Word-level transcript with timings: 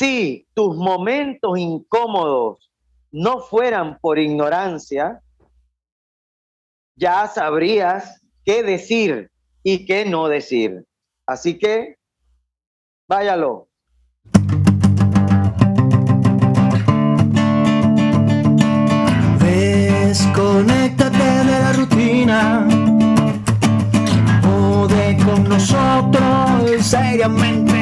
si 0.00 0.46
tus 0.54 0.78
momentos 0.78 1.58
incómodos 1.58 2.70
no 3.12 3.40
fueran 3.40 3.98
por 4.00 4.18
ignorancia, 4.18 5.20
ya 6.96 7.26
sabrías 7.26 8.22
qué 8.42 8.62
decir 8.62 9.30
y 9.62 9.84
qué 9.84 10.06
no 10.06 10.28
decir. 10.28 10.86
Así 11.26 11.58
que, 11.58 11.96
váyalo. 13.06 13.68
Desconéctate 19.38 21.18
de 21.18 21.60
la 21.60 21.72
rutina. 21.74 22.66
Jode 24.42 25.18
con 25.26 25.44
nosotros 25.44 26.86
seriamente. 26.86 27.79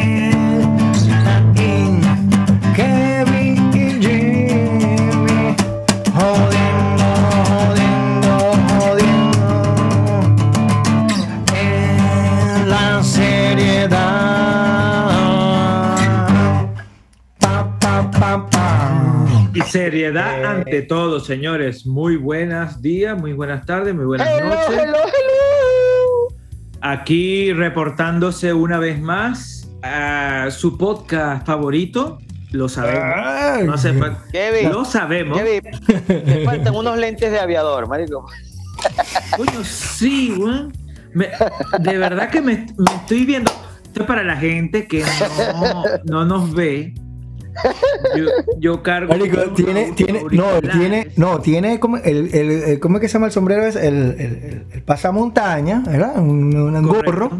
Seriedad 19.70 20.42
Eh. 20.42 20.46
ante 20.46 20.82
todo, 20.82 21.20
señores. 21.20 21.86
Muy 21.86 22.16
buenos 22.16 22.80
días, 22.82 23.18
muy 23.18 23.32
buenas 23.32 23.66
tardes, 23.66 23.94
muy 23.94 24.04
buenas 24.06 24.28
Hello, 24.28 24.48
noches. 24.48 24.78
hello, 24.82 24.96
hello. 24.96 26.36
Aquí 26.80 27.52
reportándose 27.52 28.52
una 28.52 28.78
vez 28.78 29.00
más 29.00 29.70
a 29.82 30.48
su 30.50 30.76
podcast 30.78 31.46
favorito. 31.46 32.18
Lo 32.50 32.68
sabemos. 32.68 33.02
Ay. 33.14 33.64
No 33.66 33.74
hace 33.74 33.92
falta- 33.92 34.24
Kevin, 34.32 34.70
Lo 34.70 34.84
sabemos. 34.84 35.38
Kevin, 35.38 35.62
te 36.06 36.44
faltan 36.44 36.74
unos 36.74 36.96
lentes 36.96 37.30
de 37.30 37.38
aviador, 37.38 37.86
marico. 37.88 38.26
Coño, 39.36 39.64
sí, 39.64 40.34
weón. 40.38 40.72
Me- 41.12 41.28
de 41.80 41.98
verdad 41.98 42.30
que 42.30 42.40
me, 42.40 42.66
me 42.78 42.94
estoy 42.94 43.24
viendo. 43.26 43.50
Esto 43.84 44.00
es 44.02 44.06
para 44.06 44.22
la 44.22 44.36
gente 44.36 44.86
que 44.86 45.04
no, 45.60 45.82
no 46.04 46.24
nos 46.24 46.54
ve. 46.54 46.94
Yo, 48.16 48.24
yo 48.58 48.82
cargo. 48.82 49.08
Marico, 49.12 49.40
tiene, 49.54 49.92
tiene, 49.92 50.22
no, 50.30 50.60
tiene, 50.60 51.08
no, 51.16 51.40
tiene 51.40 51.80
como 51.80 51.96
el, 51.98 52.34
el, 52.34 52.50
el- 52.50 52.80
¿cómo 52.80 52.96
es 52.96 53.00
que 53.02 53.08
se 53.08 53.14
llama 53.14 53.26
el 53.26 53.32
sombrero? 53.32 53.64
Es 53.64 53.76
el, 53.76 53.94
el, 53.94 54.20
el- 54.20 54.64
el 54.72 54.82
pasamontaña, 54.82 55.82
¿verdad? 55.86 56.18
Un, 56.18 56.82
gorro. 56.82 57.30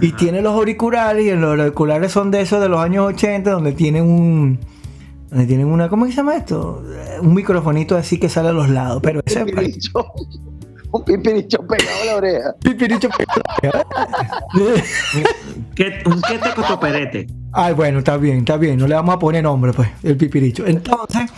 Y 0.00 0.08
Ajá. 0.08 0.16
tiene 0.16 0.42
los 0.42 0.52
auriculares, 0.54 1.24
y 1.24 1.30
los 1.32 1.58
auriculares 1.58 2.12
son 2.12 2.30
de 2.30 2.42
esos 2.42 2.60
de 2.60 2.68
los 2.68 2.80
años 2.80 3.06
80, 3.06 3.50
donde 3.50 3.72
tienen 3.72 4.04
un, 4.04 4.58
donde 5.30 5.46
tienen 5.46 5.66
una, 5.68 5.88
¿cómo 5.88 6.04
es 6.04 6.10
que 6.10 6.14
se 6.16 6.20
llama 6.20 6.36
esto? 6.36 6.82
Un 7.22 7.32
microfonito 7.34 7.96
así 7.96 8.18
que 8.18 8.28
sale 8.28 8.50
a 8.50 8.52
los 8.52 8.68
lados, 8.68 9.00
pero 9.02 9.20
ese 9.24 9.44
Un 10.92 11.04
pipiricho, 11.04 11.58
un 11.60 11.66
pipiricho 11.66 11.66
pegado 11.66 12.02
a 12.02 12.04
la 12.06 12.16
oreja. 12.16 12.54
pipiricho. 12.62 13.08
¿Qué, 15.74 16.02
un 16.06 16.20
qué 16.22 16.38
te 16.38 16.54
costó 16.54 16.78
perete? 16.80 17.26
Ay, 17.52 17.74
bueno, 17.74 17.98
está 17.98 18.16
bien, 18.16 18.38
está 18.38 18.56
bien. 18.56 18.78
No 18.78 18.86
le 18.86 18.94
vamos 18.94 19.14
a 19.14 19.18
poner 19.18 19.42
nombre, 19.42 19.72
pues, 19.72 19.88
el 20.02 20.16
pipiricho. 20.16 20.66
Entonces, 20.66 21.30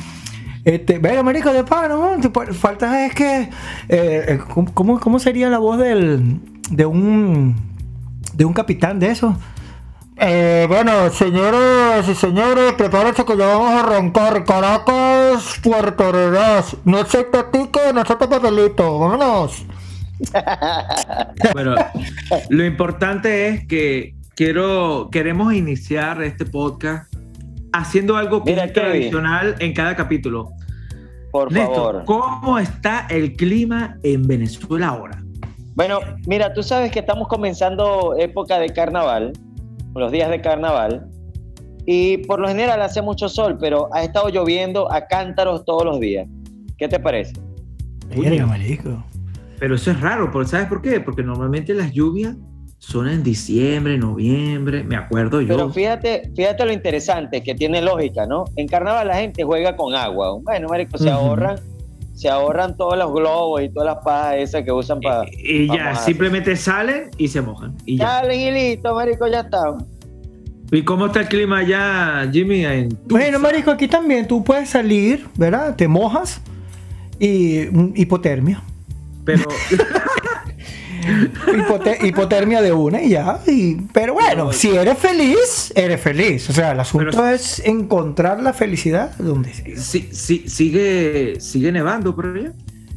este, 0.64 0.98
venga, 0.98 1.22
marico, 1.22 1.52
de 1.52 1.64
pana, 1.64 1.88
¿no? 1.88 2.20
Te 2.20 2.30
pu- 2.32 2.52
Falta 2.52 3.06
es 3.06 3.14
que, 3.14 3.40
eh, 3.42 3.48
eh, 3.88 4.38
¿cómo- 4.52 4.72
¿cómo, 4.74 5.00
¿cómo 5.00 5.18
sería 5.18 5.48
la 5.48 5.58
voz 5.58 5.78
del, 5.78 6.40
de 6.70 6.86
un, 6.86 7.56
de 8.34 8.44
un 8.44 8.52
capitán 8.52 8.98
de 8.98 9.10
eso? 9.10 9.36
Eh, 10.20 10.66
bueno, 10.69 11.11
señores 11.11 12.08
y 12.08 12.14
señores, 12.14 12.72
prepárense 12.72 13.24
que 13.24 13.36
ya 13.36 13.47
vamos 13.47 13.70
a 13.70 13.80
arrancar. 13.80 14.44
Caracas, 14.44 15.61
Puerto 15.62 16.08
Ordaz. 16.08 16.77
No 16.84 16.98
acepta 16.98 17.50
ticket, 17.50 17.95
no 17.95 18.01
acepta 18.01 18.29
papelito. 18.29 18.98
Vámonos. 18.98 19.64
Bueno, 21.52 21.77
lo 22.48 22.64
importante 22.64 23.48
es 23.48 23.67
que 23.68 24.14
quiero, 24.34 25.08
queremos 25.12 25.55
iniciar 25.55 26.20
este 26.23 26.45
podcast 26.45 27.12
haciendo 27.73 28.17
algo 28.17 28.42
que 28.42 28.52
Mira, 28.52 28.73
tradicional 28.73 29.55
en 29.61 29.73
cada 29.73 29.95
capítulo. 29.95 30.50
Por 31.30 31.52
Néstor, 31.52 32.05
favor. 32.05 32.05
¿cómo 32.06 32.58
está 32.58 33.06
el 33.11 33.35
clima 33.35 33.96
en 34.02 34.27
Venezuela 34.27 34.89
ahora? 34.89 35.23
Bueno, 35.74 36.00
mira, 36.27 36.52
tú 36.52 36.64
sabes 36.64 36.90
que 36.90 36.98
estamos 36.98 37.29
comenzando 37.29 38.17
época 38.18 38.58
de 38.58 38.70
carnaval, 38.70 39.33
los 39.94 40.12
días 40.12 40.30
de 40.30 40.40
carnaval, 40.40 41.08
y 41.86 42.18
por 42.18 42.38
lo 42.38 42.48
general 42.48 42.82
hace 42.82 43.00
mucho 43.00 43.28
sol, 43.28 43.56
pero 43.58 43.88
ha 43.94 44.02
estado 44.02 44.28
lloviendo 44.28 44.92
a 44.92 45.06
cántaros 45.06 45.64
todos 45.64 45.84
los 45.84 45.98
días. 46.00 46.28
¿Qué 46.76 46.86
te 46.86 47.00
parece? 47.00 47.32
Verga, 48.14 48.46
marico. 48.46 49.02
Pero 49.58 49.74
eso 49.74 49.90
es 49.90 50.00
raro, 50.00 50.30
¿sabes 50.46 50.66
por 50.66 50.82
qué? 50.82 51.00
Porque 51.00 51.22
normalmente 51.22 51.74
las 51.74 51.92
lluvias 51.92 52.36
son 52.78 53.08
en 53.08 53.22
diciembre, 53.24 53.98
noviembre, 53.98 54.84
me 54.84 54.96
acuerdo 54.96 55.40
yo. 55.40 55.56
Pero 55.56 55.70
fíjate, 55.70 56.30
fíjate 56.36 56.64
lo 56.64 56.72
interesante 56.72 57.42
que 57.42 57.55
tiene 57.55 57.82
lógica, 57.82 58.24
¿no? 58.26 58.44
En 58.56 58.68
carnaval 58.68 59.08
la 59.08 59.16
gente 59.16 59.42
juega 59.42 59.74
con 59.74 59.94
agua. 59.94 60.38
Bueno, 60.42 60.68
marico, 60.68 60.96
se 60.96 61.10
ahorran, 61.10 61.58
se 62.18 62.29
ahorran 62.29 62.77
todos 62.77 62.98
los 62.98 63.12
globos 63.12 63.62
y 63.62 63.68
todas 63.68 63.95
las 63.95 64.05
pajas 64.05 64.34
esas 64.39 64.64
que 64.64 64.73
usan 64.73 65.01
para. 65.01 65.24
y, 65.30 65.62
y 65.62 65.68
ya, 65.68 65.95
simplemente 65.95 66.56
salen 66.56 67.11
y 67.17 67.29
se 67.29 67.40
mojan. 67.40 67.77
Y, 67.86 67.96
ya. 67.96 68.08
Salen 68.08 68.40
y 68.40 68.51
listo, 68.51 68.92
marico, 68.92 69.29
ya 69.29 69.40
está. 69.40 69.77
¿Y 70.73 70.83
cómo 70.83 71.06
está 71.06 71.20
el 71.20 71.29
clima 71.29 71.58
allá, 71.58 72.29
Jimmy? 72.33 72.64
En 72.64 72.89
Bueno, 73.06 73.39
marico, 73.39 73.70
aquí 73.70 73.86
también 73.86 74.27
tú 74.27 74.42
puedes 74.42 74.68
salir, 74.68 75.29
¿verdad? 75.36 75.77
Te 75.77 75.86
mojas 75.86 76.40
y 77.20 77.68
mm, 77.70 77.92
hipotermia. 77.95 78.64
Pero 79.24 79.45
Hipote- 81.46 81.98
hipotermia 82.07 82.61
de 82.63 82.73
una 82.73 83.02
y 83.02 83.11
ya. 83.11 83.41
y- 83.46 83.77
pero 83.92 84.14
bueno, 84.14 84.52
si 84.52 84.69
eres 84.70 84.98
feliz, 84.98 85.73
eres 85.74 86.01
feliz. 86.01 86.48
O 86.51 86.52
sea, 86.52 86.73
el 86.73 86.80
asunto 86.80 87.27
es 87.27 87.61
encontrar 87.64 88.42
la 88.42 88.52
felicidad 88.52 89.17
donde 89.18 89.52
sea. 89.55 89.77
sí, 89.77 90.08
sí, 90.13 90.45
sigue, 90.48 91.36
sigue 91.41 91.73
nevando 91.73 92.14
por 92.14 92.27
allá. 92.36 92.52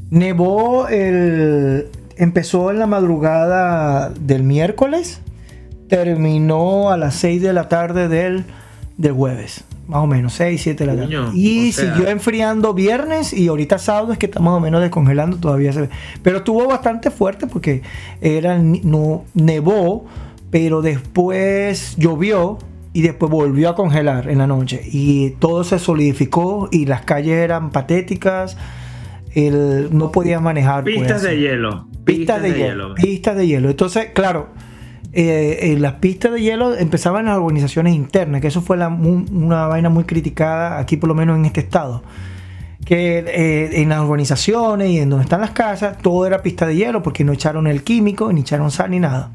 Nevó 0.10 0.88
el. 0.90 1.88
Empezó 2.18 2.70
en 2.70 2.78
la 2.80 2.86
madrugada 2.86 4.10
del 4.20 4.44
miércoles, 4.44 5.22
terminó 5.88 6.92
a 6.92 6.98
las 6.98 7.16
6 7.16 7.42
de 7.42 7.54
la 7.54 7.68
tarde 7.68 8.08
del, 8.08 8.44
del 8.98 9.14
jueves. 9.14 9.64
Más 9.92 10.04
o 10.04 10.08
menos, 10.08 10.32
6, 10.36 10.62
7 10.62 10.86
de 10.86 10.96
la 10.96 11.02
tarde. 11.02 11.38
Y 11.38 11.74
sea- 11.74 11.94
siguió 11.94 12.10
enfriando 12.10 12.74
viernes 12.74 13.34
y 13.34 13.50
ahorita 13.50 13.78
sábado 13.78 14.14
es 14.14 14.18
que 14.18 14.28
está 14.28 14.40
más 14.40 14.54
o 14.54 14.62
menos 14.62 14.80
descongelando, 14.80 15.36
todavía 15.36 15.74
se 15.74 15.82
ve. 15.82 15.90
Pero 16.24 16.38
estuvo 16.38 16.66
bastante 16.66 17.12
fuerte 17.12 17.46
porque 17.46 17.82
era, 18.22 18.58
no, 18.58 19.26
nevó, 19.34 20.06
pero 20.50 20.82
después 20.82 21.96
llovió 21.98 22.58
y 22.94 23.02
después 23.02 23.30
volvió 23.30 23.68
a 23.68 23.76
congelar 23.76 24.30
en 24.30 24.38
la 24.38 24.48
noche. 24.48 24.82
Y 24.90 25.32
todo 25.40 25.66
se 25.66 25.78
solidificó 25.78 26.70
y 26.72 26.86
las 26.86 27.02
calles 27.02 27.34
eran 27.36 27.72
patéticas. 27.72 28.56
El, 29.34 29.90
no 29.92 30.10
podías 30.14 30.42
manejar. 30.42 30.84
pues, 30.84 30.96
Pistas 31.00 31.22
de 31.22 31.38
hielo. 31.38 31.86
Pistas 32.06 32.42
de, 32.42 32.54
hielo. 32.54 32.96
Pistas 32.96 33.36
de 33.36 33.46
hielo. 33.48 33.70
Entonces, 33.70 34.08
claro, 34.14 34.48
eh, 35.14 35.76
las 35.80 35.94
pistas 35.96 36.32
de 36.34 36.42
hielo 36.42 36.76
empezaban 36.76 37.26
las 37.26 37.38
organizaciones 37.38 37.96
internas, 37.96 38.42
que 38.42 38.48
eso 38.48 38.62
fue 38.62 38.78
una 38.78 39.68
vaina 39.68 39.90
muy 39.90 40.04
criticada 40.06 40.80
aquí, 40.80 40.98
por 40.98 41.08
lo 41.10 41.16
menos 41.16 41.38
en 41.38 41.46
este 41.46 41.60
estado. 41.62 42.04
Que 42.86 43.20
eh, 43.28 43.82
en 43.82 43.90
las 43.90 44.00
urbanizaciones 44.02 44.90
y 44.90 45.00
en 45.00 45.10
donde 45.10 45.24
están 45.24 45.42
las 45.42 45.52
casas, 45.52 45.98
todo 46.00 46.26
era 46.26 46.42
pista 46.42 46.66
de 46.66 46.76
hielo 46.76 47.04
porque 47.04 47.24
no 47.24 47.32
echaron 47.32 47.68
el 47.68 47.84
químico, 47.84 48.32
ni 48.34 48.42
echaron 48.42 48.72
sal, 48.72 48.90
ni 48.92 49.00
nada. 49.00 49.32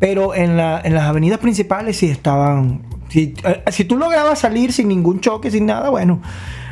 Pero 0.00 0.34
en, 0.34 0.56
la- 0.56 0.80
en 0.82 0.92
las 0.94 1.04
avenidas 1.04 1.38
principales 1.38 1.96
sí 1.98 2.06
estaban. 2.10 2.82
Si, 3.08 3.34
eh, 3.44 3.62
si 3.70 3.84
tú 3.84 3.96
lograbas 3.96 4.40
salir 4.40 4.72
sin 4.72 4.88
ningún 4.88 5.20
choque, 5.20 5.50
sin 5.52 5.66
nada, 5.66 5.88
bueno, 5.90 6.20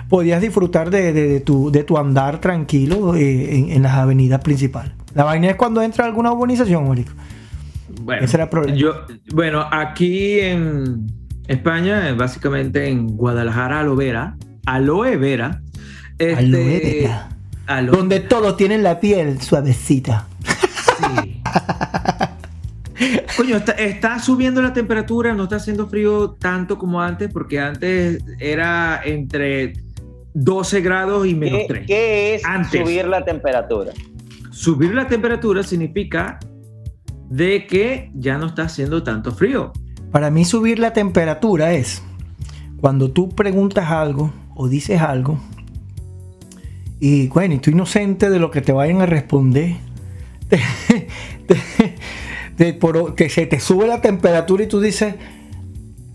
podías 0.09 0.41
disfrutar 0.41 0.91
de, 0.91 1.39
tu, 1.41 1.71
de 1.71 1.85
tu 1.85 1.97
andar 1.97 2.41
tranquilo 2.41 3.15
eh, 3.15 3.73
en, 3.73 3.83
las 3.83 3.93
avenidas 3.95 4.41
principales. 4.41 4.93
La 5.15 5.23
vaina 5.25 5.51
es 5.51 5.57
cuando 5.57 5.81
entra 5.83 6.05
alguna 6.05 6.33
urbanización, 6.33 6.89
marico. 6.89 7.13
Bueno, 7.89 8.25
Ese 8.25 8.37
era 8.37 8.45
el 8.45 8.51
problema. 8.51 8.77
yo, 8.77 8.95
bueno, 9.35 9.67
aquí 9.71 10.41
en 10.41 11.07
España, 11.49 12.15
básicamente 12.15 12.89
en 12.89 13.17
Guadalajara, 13.17 13.81
aloe 13.81 13.97
vera, 13.97 14.37
aloe 14.67 15.17
vera, 15.17 15.61
este, 16.19 16.35
Aloe 16.37 17.01
vera. 17.03 17.29
aloe- 17.67 17.97
Donde 17.97 18.21
todos 18.21 18.57
tienen 18.57 18.83
la 18.83 18.99
piel 19.01 19.41
suavecita. 19.41 20.27
sí. 20.99 21.41
Coño, 23.37 23.57
está, 23.57 23.73
está 23.73 24.19
subiendo 24.21 24.63
la 24.63 24.73
temperatura, 24.73 25.35
no 25.35 25.45
está 25.45 25.57
haciendo 25.57 25.89
frío 25.89 26.31
tanto 26.39 26.79
como 26.79 27.01
antes, 27.03 27.31
porque 27.33 27.59
antes 27.59 28.23
era 28.39 29.01
entre 29.05 29.73
12 30.35 30.81
grados 30.83 31.27
y 31.27 31.35
menos 31.35 31.61
¿Qué, 31.61 31.67
3. 31.69 31.87
qué 31.87 32.35
es 32.37 32.45
Antes. 32.45 32.81
subir 32.81 33.07
la 33.09 33.25
temperatura? 33.25 33.93
Subir 34.51 34.95
la 34.95 35.09
temperatura 35.09 35.63
significa 35.63 36.39
de 37.33 37.67
que 37.67 38.11
ya 38.15 38.37
no 38.37 38.47
está 38.47 38.65
haciendo 38.65 39.03
tanto 39.03 39.33
frío. 39.33 39.73
Para 40.11 40.31
mí 40.31 40.45
subir 40.45 40.79
la 40.79 40.93
temperatura 40.93 41.73
es 41.73 42.03
cuando 42.81 43.11
tú 43.11 43.31
preguntas 43.31 43.91
algo 43.91 44.31
o 44.55 44.69
dices 44.69 45.01
algo 45.01 45.41
y 47.01 47.29
bueno, 47.29 47.55
y 47.55 47.59
tú 47.59 47.71
inocente 47.71 48.29
de 48.29 48.39
lo 48.39 48.51
que 48.51 48.61
te 48.61 48.71
vayan 48.71 49.01
a 49.01 49.07
responder, 49.07 49.77
que 53.17 53.29
se 53.29 53.47
te 53.47 53.61
sube 53.61 53.89
la 53.89 54.03
temperatura 54.03 54.63
y 54.63 54.69
tú 54.69 54.81
dices, 54.81 55.15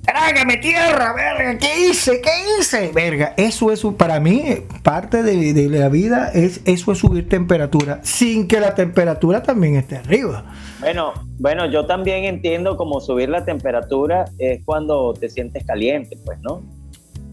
trágame 0.07 0.57
tierra, 0.57 1.13
verga, 1.13 1.57
¿qué 1.57 1.89
hice? 1.89 2.21
¿Qué 2.21 2.29
hice? 2.59 2.91
Verga, 2.93 3.33
eso 3.35 3.71
es 3.71 3.83
para 3.97 4.19
mí, 4.19 4.63
parte 4.81 5.21
de, 5.21 5.69
la 5.69 5.89
vida 5.89 6.31
es 6.33 6.61
eso 6.65 6.93
es 6.93 6.97
subir 6.99 7.27
temperatura, 7.27 7.99
sin 8.03 8.47
que 8.47 8.59
la 8.59 8.73
temperatura 8.73 9.43
también 9.43 9.75
esté 9.75 9.97
arriba. 9.97 10.45
Bueno, 10.79 11.13
bueno, 11.39 11.69
yo 11.69 11.85
también 11.85 12.23
entiendo 12.23 12.77
como 12.77 13.01
subir 13.01 13.29
la 13.29 13.43
temperatura 13.43 14.25
es 14.37 14.63
cuando 14.63 15.13
te 15.13 15.29
sientes 15.29 15.65
caliente, 15.65 16.17
pues, 16.25 16.39
¿no? 16.41 16.61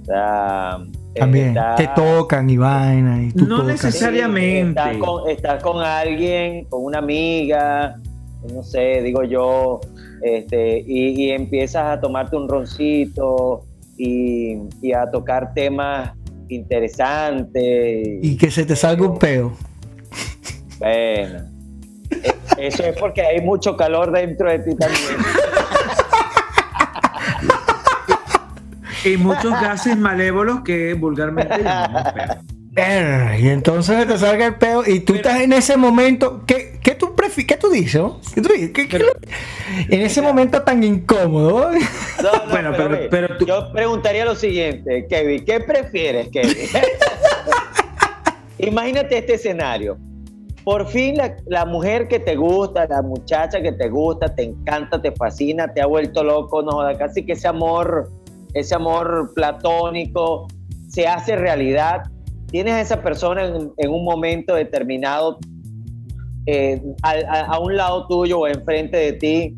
O 0.03 0.07
sea, 0.07 0.79
también 1.15 1.57
te 1.77 1.89
tocan 1.95 2.51
y 2.51 2.57
vaina 2.57 3.23
y 3.23 3.33
tú 3.33 3.47
No 3.47 3.63
necesariamente. 3.63 4.81
estás, 5.29 5.63
con, 5.63 5.81
alguien, 5.81 6.65
con 6.65 6.85
una 6.85 6.99
amiga, 6.99 7.95
no 8.53 8.63
sé, 8.63 9.01
digo 9.03 9.23
yo, 9.23 9.81
este, 10.23 10.85
y, 10.87 11.31
empiezas 11.31 11.85
a 11.85 12.01
tomarte 12.01 12.37
un 12.37 12.49
roncito 12.49 13.65
y, 13.97 14.59
a 14.93 15.11
tocar 15.11 15.53
temas 15.55 16.13
interesantes. 16.49 18.19
Y 18.23 18.37
que 18.37 18.51
se 18.51 18.65
te 18.65 18.77
salga 18.77 19.07
un 19.07 19.19
peo. 19.19 19.57
Bueno, 20.79 21.45
e, 22.11 22.35
eso 22.59 22.85
es 22.85 22.97
porque 22.99 23.23
hay 23.23 23.41
mucho 23.41 23.77
calor 23.77 24.13
dentro 24.13 24.51
de 24.51 24.59
ti 24.61 24.75
también. 24.77 25.17
y 29.05 29.17
muchos 29.17 29.51
gases 29.53 29.97
malévolos 29.97 30.63
que 30.63 30.95
vulgarmente 30.95 31.63
llamamos 31.63 32.03
peo. 32.13 33.39
Y 33.39 33.49
entonces 33.49 34.07
te 34.07 34.19
salga 34.19 34.47
el 34.47 34.55
peo 34.57 34.83
y 34.87 35.01
tú 35.01 35.15
estás 35.15 35.41
en 35.41 35.53
ese 35.53 35.77
momento, 35.77 36.43
¿qué, 37.35 37.47
qué 37.47 37.57
tú, 37.57 37.71
qué 37.71 37.71
tú 37.71 37.71
dices? 37.71 38.03
en 39.89 40.03
ese 40.03 40.23
momento 40.23 40.63
tan 40.63 40.83
incómodo. 40.83 41.71
bueno, 42.51 42.73
pero, 43.11 43.39
yo 43.39 43.73
preguntaría 43.73 44.25
lo 44.25 44.35
siguiente, 44.35 45.07
Kevin, 45.09 45.45
¿qué 45.45 45.61
prefieres, 45.61 46.29
Kevin? 46.31 46.57
Imagínate 48.59 49.19
este 49.19 49.35
escenario. 49.35 49.99
Por 50.65 50.89
fin 50.89 51.19
la, 51.19 51.37
la, 51.47 51.67
mujer 51.67 52.09
que 52.09 52.19
te 52.19 52.37
gusta, 52.37 52.87
la 52.87 53.03
muchacha 53.03 53.61
que 53.61 53.73
te 53.73 53.89
gusta, 53.89 54.35
te 54.35 54.45
encanta, 54.45 55.01
te 55.01 55.13
fascina, 55.13 55.73
te 55.73 55.83
ha 55.83 55.87
vuelto 55.87 56.25
loco, 56.25 56.63
no 56.63 56.79
casi 56.99 57.27
que 57.27 57.33
ese 57.33 57.49
amor 57.49 58.11
ese 58.55 58.75
amor 58.75 59.33
platónico 59.35 60.47
se 60.89 61.07
hace 61.07 61.37
realidad. 61.37 62.05
Tienes 62.51 62.75
a 62.75 62.81
esa 62.81 63.03
persona 63.03 63.45
en, 63.45 63.91
un 63.91 64.05
momento 64.05 64.55
determinado 64.55 65.39
eh, 66.47 66.81
a, 67.03 67.59
un 67.59 67.77
lado 67.77 68.07
tuyo 68.07 68.41
o 68.41 68.47
enfrente 68.47 68.97
de 68.97 69.13
ti 69.15 69.57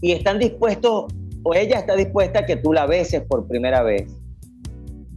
y 0.00 0.12
están 0.12 0.38
dispuestos 0.38 1.12
o 1.42 1.54
ella 1.54 1.78
está 1.78 1.94
dispuesta 1.96 2.40
a 2.40 2.46
que 2.46 2.56
tú 2.56 2.72
la 2.72 2.86
beses 2.86 3.22
por 3.22 3.46
primera 3.46 3.82
vez. 3.82 4.10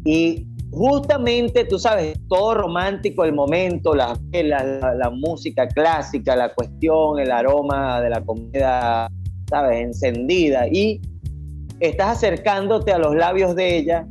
Y 0.03 0.45
justamente, 0.71 1.63
tú 1.63 1.79
sabes, 1.79 2.19
todo 2.27 2.53
romántico 2.53 3.23
el 3.23 3.33
momento, 3.33 3.93
la, 3.95 4.19
la, 4.31 4.93
la, 4.93 5.09
música 5.09 5.67
clásica, 5.67 6.35
la 6.35 6.53
cuestión, 6.53 7.19
el 7.19 7.31
aroma 7.31 8.01
de 8.01 8.09
la 8.09 8.21
comida, 8.21 9.09
¿sabes? 9.49 9.79
Encendida. 9.81 10.67
Y 10.67 11.01
estás 11.79 12.17
acercándote 12.17 12.91
a 12.91 12.97
los 12.97 13.15
labios 13.15 13.55
de 13.55 13.77
ella, 13.77 14.07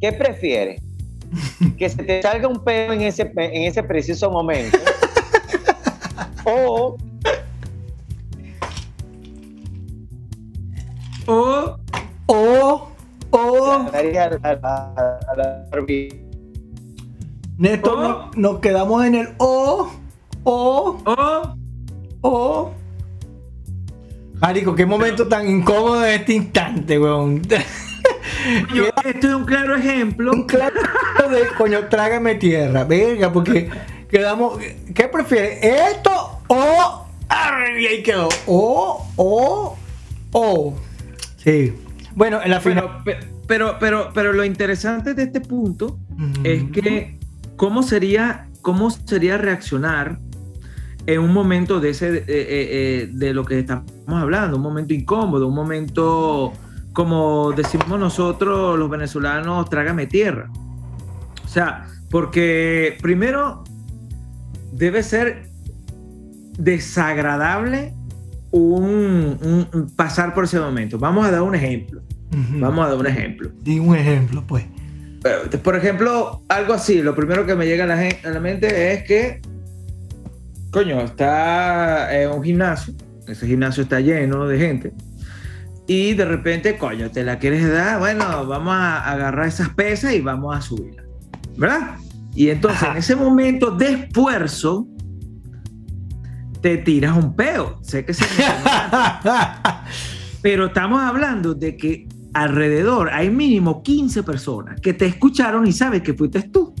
¿qué 0.00 0.12
prefieres? 0.12 0.82
¿Que 1.78 1.88
se 1.88 2.02
te 2.02 2.22
salga 2.22 2.48
un 2.48 2.62
pedo 2.62 2.92
en 2.92 3.02
ese, 3.02 3.32
en 3.36 3.62
ese 3.62 3.82
preciso 3.82 4.30
momento? 4.30 4.78
O... 6.46 6.96
O... 11.26 11.76
O... 12.26 12.88
O... 13.30 13.90
Neto, 17.58 18.30
nos 18.36 18.60
quedamos 18.60 19.04
en 19.04 19.14
el 19.16 19.28
O... 19.38 19.90
O... 20.44 21.02
O... 21.04 21.56
O... 22.20 22.74
Marico, 24.34 24.74
qué 24.74 24.86
momento 24.86 25.26
tan 25.26 25.48
incómodo 25.48 26.06
en 26.06 26.20
este 26.20 26.34
instante, 26.34 26.98
weón. 26.98 27.42
esto 29.04 29.28
es 29.28 29.34
un 29.34 29.44
claro 29.44 29.76
ejemplo. 29.76 30.32
Un 30.32 30.44
claro 30.44 30.76
ejemplo 30.76 31.28
de 31.28 31.48
coño, 31.58 31.88
trágame 31.88 32.36
tierra. 32.36 32.84
Venga, 32.84 33.32
porque 33.32 33.68
quedamos. 34.08 34.60
¿Qué 34.94 35.08
prefieres? 35.08 35.58
¿Esto 35.62 36.35
o.? 36.48 37.06
¡Ay, 37.28 37.86
ahí 37.86 38.02
quedó! 38.02 38.28
O, 38.46 39.06
o, 39.16 39.76
o. 40.32 40.78
Sí. 41.36 41.74
Bueno, 42.14 42.40
en 42.42 42.50
la 42.50 42.60
final. 42.60 43.02
Pero, 43.46 43.76
pero, 43.78 44.10
pero, 44.12 44.32
lo 44.32 44.44
interesante 44.44 45.14
de 45.14 45.24
este 45.24 45.40
punto 45.40 45.98
es 46.42 46.64
que, 46.72 47.18
¿cómo 47.56 47.82
sería, 47.82 48.48
cómo 48.62 48.90
sería 48.90 49.38
reaccionar 49.38 50.18
en 51.06 51.20
un 51.20 51.32
momento 51.32 51.78
de, 51.78 51.90
ese, 51.90 52.18
eh, 52.18 52.24
eh, 52.26 53.10
de 53.12 53.32
lo 53.32 53.44
que 53.44 53.60
estamos 53.60 53.86
hablando, 54.08 54.56
un 54.56 54.62
momento 54.62 54.92
incómodo, 54.92 55.46
un 55.46 55.54
momento, 55.54 56.52
como 56.92 57.52
decimos 57.52 58.00
nosotros 58.00 58.76
los 58.76 58.90
venezolanos, 58.90 59.70
trágame 59.70 60.06
tierra. 60.06 60.50
O 61.44 61.48
sea, 61.48 61.86
porque 62.10 62.98
primero 63.00 63.62
debe 64.72 65.02
ser 65.02 65.45
desagradable 66.58 67.94
un, 68.50 69.92
pasar 69.96 70.34
por 70.34 70.44
ese 70.44 70.58
momento. 70.58 70.98
Vamos 70.98 71.26
a 71.26 71.30
dar 71.30 71.42
un 71.42 71.54
ejemplo. 71.54 72.02
Vamos 72.30 72.86
a 72.86 72.90
dar 72.90 72.98
un 72.98 73.06
ejemplo. 73.06 73.50
Di 73.62 73.78
un 73.78 73.96
ejemplo, 73.96 74.44
pues. 74.46 74.64
Por 75.62 75.76
ejemplo, 75.76 76.42
algo 76.48 76.74
así, 76.74 77.02
lo 77.02 77.14
primero 77.14 77.46
que 77.46 77.54
me 77.54 77.66
llega 77.66 77.84
a 77.84 77.86
la, 77.86 78.08
a 78.24 78.30
la 78.30 78.40
mente 78.40 78.92
es 78.92 79.04
que 79.04 79.40
coño, 80.76 81.00
está 81.00 82.14
en 82.20 82.30
un 82.30 82.42
gimnasio, 82.44 82.92
ese 83.26 83.46
gimnasio 83.46 83.84
está 83.84 83.98
lleno 84.00 84.46
de 84.46 84.58
gente, 84.58 84.92
y 85.86 86.12
de 86.12 86.26
repente, 86.26 86.76
coño, 86.76 87.10
te 87.10 87.24
la 87.24 87.38
quieres 87.38 87.66
dar, 87.66 87.98
bueno, 87.98 88.46
vamos 88.46 88.74
a 88.74 89.10
agarrar 89.10 89.46
esas 89.46 89.70
pesas 89.70 90.12
y 90.12 90.20
vamos 90.20 90.54
a 90.54 90.60
subirlas, 90.60 91.06
¿verdad? 91.56 91.96
Y 92.34 92.50
entonces, 92.50 92.82
en 92.90 92.96
ese 92.98 93.16
momento 93.16 93.70
de 93.70 93.92
esfuerzo, 93.92 94.86
te 96.66 96.78
tiras 96.78 97.16
un 97.16 97.36
peo. 97.36 97.78
Sé 97.80 98.04
que 98.04 98.12
se 98.12 98.24
Pero 100.42 100.66
estamos 100.66 101.00
hablando 101.00 101.54
de 101.54 101.76
que 101.76 102.08
alrededor 102.34 103.10
hay 103.10 103.30
mínimo 103.30 103.84
15 103.84 104.24
personas 104.24 104.80
que 104.80 104.92
te 104.92 105.06
escucharon 105.06 105.64
y 105.68 105.70
sabes 105.70 106.02
que 106.02 106.12
fuiste 106.12 106.42
tú. 106.42 106.74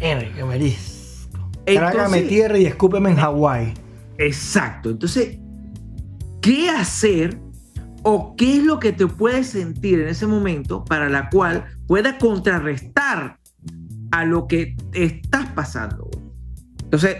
Enrique 0.00 0.42
Meris. 0.42 1.28
Trágame 1.64 2.22
tierra 2.22 2.58
y 2.58 2.66
escúpeme 2.66 3.10
en 3.10 3.16
Hawái. 3.18 3.74
Exacto. 4.18 4.90
Entonces, 4.90 5.38
¿qué 6.40 6.68
hacer 6.68 7.38
o 8.02 8.34
qué 8.36 8.56
es 8.56 8.64
lo 8.64 8.80
que 8.80 8.92
te 8.92 9.06
puedes 9.06 9.46
sentir 9.46 10.00
en 10.00 10.08
ese 10.08 10.26
momento 10.26 10.84
para 10.84 11.08
la 11.08 11.30
cual 11.30 11.66
pueda 11.86 12.18
contrarrestar 12.18 13.38
a 14.10 14.24
lo 14.24 14.48
que 14.48 14.74
estás 14.92 15.46
pasando? 15.52 16.10
Entonces, 16.82 17.18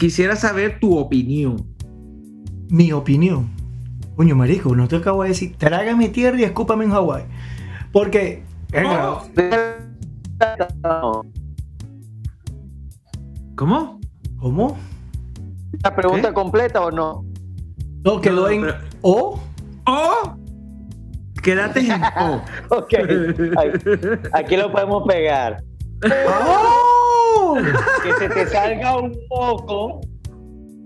quisiera 0.00 0.34
saber 0.34 0.80
tu 0.80 0.98
opinión. 0.98 1.66
Mi 2.70 2.90
opinión. 2.90 3.50
Coño, 4.16 4.34
marico, 4.34 4.74
no 4.74 4.88
te 4.88 4.96
acabo 4.96 5.22
de 5.22 5.28
decir, 5.28 5.54
trágame 5.56 6.08
tierra 6.08 6.40
y 6.40 6.44
escúpame 6.44 6.84
en 6.86 6.90
Hawái. 6.90 7.24
Porque... 7.92 8.42
¿Cómo? 13.54 14.00
¿Cómo? 14.38 14.78
¿La 15.84 15.94
pregunta 15.94 16.32
completa 16.32 16.80
o 16.80 16.90
no? 16.90 17.24
No, 18.02 18.20
quedó 18.22 18.48
en 18.48 18.68
O. 19.02 19.38
O. 19.86 20.36
Quédate 21.42 21.80
en 21.80 22.02
O. 22.02 22.42
ok. 22.70 22.94
Aquí 24.32 24.56
lo 24.56 24.72
podemos 24.72 25.04
pegar. 25.06 25.62
¡Oh! 26.04 26.89
Que 28.02 28.12
se 28.18 28.28
te 28.28 28.46
salga 28.46 28.98
un 28.98 29.16
moco. 29.28 30.00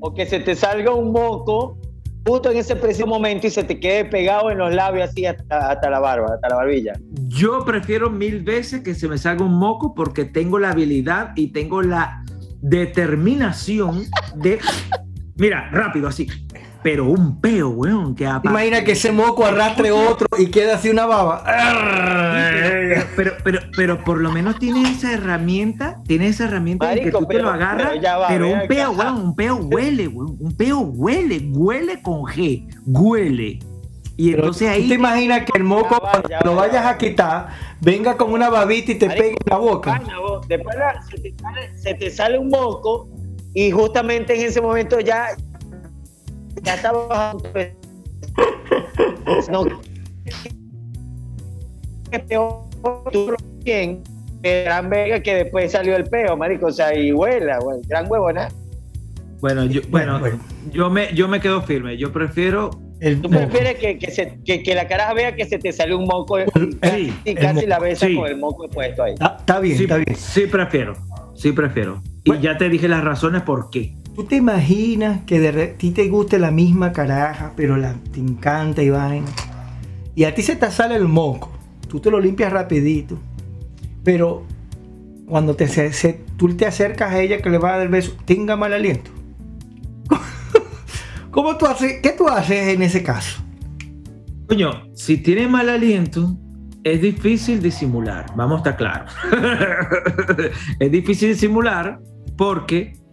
O 0.00 0.14
que 0.14 0.26
se 0.26 0.40
te 0.40 0.54
salga 0.54 0.92
un 0.92 1.12
moco 1.12 1.78
justo 2.26 2.50
en 2.50 2.56
ese 2.56 2.76
preciso 2.76 3.06
momento 3.06 3.46
y 3.46 3.50
se 3.50 3.64
te 3.64 3.78
quede 3.78 4.06
pegado 4.06 4.50
en 4.50 4.58
los 4.58 4.74
labios 4.74 5.10
así 5.10 5.26
hasta, 5.26 5.70
hasta, 5.70 5.90
la 5.90 6.00
barba, 6.00 6.34
hasta 6.34 6.48
la 6.48 6.56
barbilla. 6.56 6.94
Yo 7.28 7.64
prefiero 7.64 8.10
mil 8.10 8.42
veces 8.42 8.82
que 8.82 8.94
se 8.94 9.08
me 9.08 9.18
salga 9.18 9.44
un 9.44 9.58
moco 9.58 9.94
porque 9.94 10.24
tengo 10.24 10.58
la 10.58 10.70
habilidad 10.70 11.32
y 11.36 11.48
tengo 11.48 11.82
la 11.82 12.24
determinación 12.62 14.04
de. 14.36 14.58
Mira, 15.36 15.68
rápido, 15.70 16.08
así. 16.08 16.28
Pero 16.84 17.06
un 17.06 17.40
peo, 17.40 17.70
weón. 17.70 18.14
Que 18.14 18.28
Imagina 18.44 18.84
que 18.84 18.92
ese 18.92 19.10
moco 19.10 19.46
arrastre 19.46 19.90
otro 19.90 20.26
y 20.38 20.50
queda 20.50 20.74
así 20.74 20.90
una 20.90 21.06
baba. 21.06 21.42
Pero, 23.16 23.32
pero, 23.42 23.58
pero, 23.74 24.04
por 24.04 24.20
lo 24.20 24.30
menos 24.30 24.58
tiene 24.58 24.82
esa 24.82 25.14
herramienta, 25.14 25.96
tiene 26.06 26.26
esa 26.26 26.44
herramienta 26.44 26.90
de 26.90 27.00
que 27.00 27.10
tú 27.10 27.24
te 27.26 27.38
lo 27.38 27.48
agarras, 27.48 27.94
pero, 28.28 28.50
un 28.50 28.68
peo, 28.68 28.90
weón, 28.92 29.16
un 29.16 29.34
peo 29.34 29.56
huele, 29.56 30.08
weón, 30.08 30.36
un 30.38 30.54
peo 30.54 30.80
huele, 30.80 31.48
huele 31.52 32.02
con 32.02 32.24
G, 32.24 32.68
huele. 32.84 33.60
Y 34.18 34.34
entonces 34.34 34.68
ahí. 34.68 34.86
te 34.86 34.94
imaginas 34.94 35.46
que 35.46 35.56
el 35.56 35.64
moco, 35.64 35.98
cuando 35.98 36.28
lo 36.44 36.54
vayas 36.54 36.84
a 36.84 36.98
quitar, 36.98 37.48
venga 37.80 38.14
con 38.18 38.30
una 38.30 38.50
babita 38.50 38.92
y 38.92 38.96
te 38.96 39.08
pegue 39.08 39.30
en 39.30 39.50
la 39.50 39.56
boca. 39.56 40.02
Después 40.46 40.76
se 41.08 41.18
te, 41.18 41.34
sale, 41.40 41.78
se 41.78 41.94
te 41.94 42.10
sale 42.10 42.38
un 42.38 42.50
moco 42.50 43.08
y 43.54 43.70
justamente 43.70 44.34
en 44.34 44.46
ese 44.46 44.60
momento 44.60 45.00
ya 45.00 45.28
ya 46.64 46.74
estaba 46.74 47.36
no 49.50 49.66
bien 53.62 54.02
gran 54.42 54.90
vega 54.90 55.20
que 55.20 55.34
después 55.34 55.72
salió 55.72 55.96
el 55.96 56.04
peo 56.04 56.36
marico 56.36 56.66
o 56.66 56.72
sea 56.72 56.96
y 56.96 57.12
huela 57.12 57.58
gran 57.88 58.10
huevona 58.10 58.48
bueno 59.40 59.64
yo 59.66 59.82
bueno, 59.88 60.20
yo 60.72 60.90
me 60.90 61.14
yo 61.14 61.28
me 61.28 61.40
quedo 61.40 61.62
firme 61.62 61.96
yo 61.96 62.12
prefiero 62.12 62.70
¿Tú 63.20 63.28
prefieres 63.28 63.74
que, 63.74 63.98
que, 63.98 64.10
se, 64.10 64.38
que, 64.46 64.62
que, 64.62 64.74
la 64.74 64.88
cara 64.88 65.12
vea 65.12 65.34
que 65.34 65.44
se 65.44 65.58
te 65.58 65.72
sale 65.72 65.94
un 65.94 66.06
moco 66.06 66.38
sí, 66.38 67.12
y 67.24 67.34
casi 67.34 67.66
la 67.66 67.78
besa 67.78 68.06
con 68.14 68.26
el 68.26 68.38
moco 68.38 68.66
puesto 68.68 69.02
ahí? 69.02 69.12
Está, 69.12 69.60
bien, 69.60 69.78
está 69.78 69.96
bien. 69.96 70.16
Sí, 70.16 70.46
prefiero. 70.46 70.94
Sí, 71.34 71.52
prefiero. 71.52 72.02
Y 72.24 72.38
ya 72.38 72.56
te 72.56 72.70
dije 72.70 72.88
las 72.88 73.04
razones 73.04 73.42
por 73.42 73.68
qué. 73.68 73.94
¿Tú 74.14 74.22
te 74.22 74.36
imaginas 74.36 75.22
que 75.26 75.40
de 75.40 75.66
ti 75.66 75.90
te 75.90 76.08
guste 76.08 76.38
la 76.38 76.52
misma 76.52 76.92
caraja, 76.92 77.52
pero 77.56 77.76
la, 77.76 77.96
te 78.12 78.20
encanta 78.20 78.80
y 78.80 78.90
vaina? 78.90 79.26
Y 80.14 80.22
a 80.22 80.32
ti 80.32 80.42
se 80.42 80.54
te 80.54 80.70
sale 80.70 80.94
el 80.94 81.08
moco. 81.08 81.50
Tú 81.88 81.98
te 81.98 82.12
lo 82.12 82.20
limpias 82.20 82.52
rapidito. 82.52 83.18
Pero 84.04 84.44
cuando 85.26 85.56
te, 85.56 85.66
tú 86.36 86.54
te 86.56 86.64
acercas 86.64 87.12
a 87.12 87.20
ella 87.20 87.38
que 87.42 87.50
le 87.50 87.58
va 87.58 87.70
a 87.70 87.72
dar 87.72 87.82
el 87.82 87.88
beso, 87.88 88.12
tenga 88.24 88.56
mal 88.56 88.72
aliento. 88.72 89.10
¿Cómo 91.32 91.56
tú 91.56 91.66
haces? 91.66 92.00
¿Qué 92.00 92.10
tú 92.10 92.28
haces 92.28 92.68
en 92.68 92.82
ese 92.82 93.02
caso? 93.02 93.42
Coño, 94.46 94.94
si 94.94 95.16
tiene 95.16 95.48
mal 95.48 95.68
aliento, 95.68 96.36
es 96.84 97.02
difícil 97.02 97.60
disimular. 97.60 98.26
Vamos 98.36 98.56
a 98.56 98.58
estar 98.58 98.76
claros. 98.76 99.12
es 100.78 100.92
difícil 100.92 101.30
disimular 101.30 101.98
porque 102.36 103.03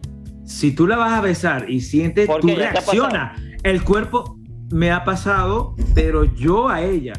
si 0.52 0.72
tú 0.72 0.86
la 0.86 0.98
vas 0.98 1.14
a 1.14 1.22
besar 1.22 1.70
y 1.70 1.80
sientes, 1.82 2.30
tú 2.42 2.48
reacciona. 2.48 3.36
El 3.64 3.84
cuerpo 3.84 4.38
me 4.70 4.92
ha 4.92 5.04
pasado, 5.04 5.76
pero 5.96 6.24
yo 6.26 6.70
a 6.70 6.82
ella. 6.82 7.14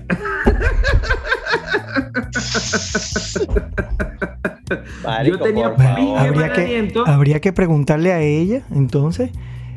yo 5.24 5.38
tenía 5.38 5.66
¿Habría 5.66 6.52
que, 6.52 6.92
habría 7.06 7.40
que 7.40 7.52
preguntarle 7.52 8.12
a 8.12 8.20
ella, 8.20 8.62
entonces. 8.70 9.30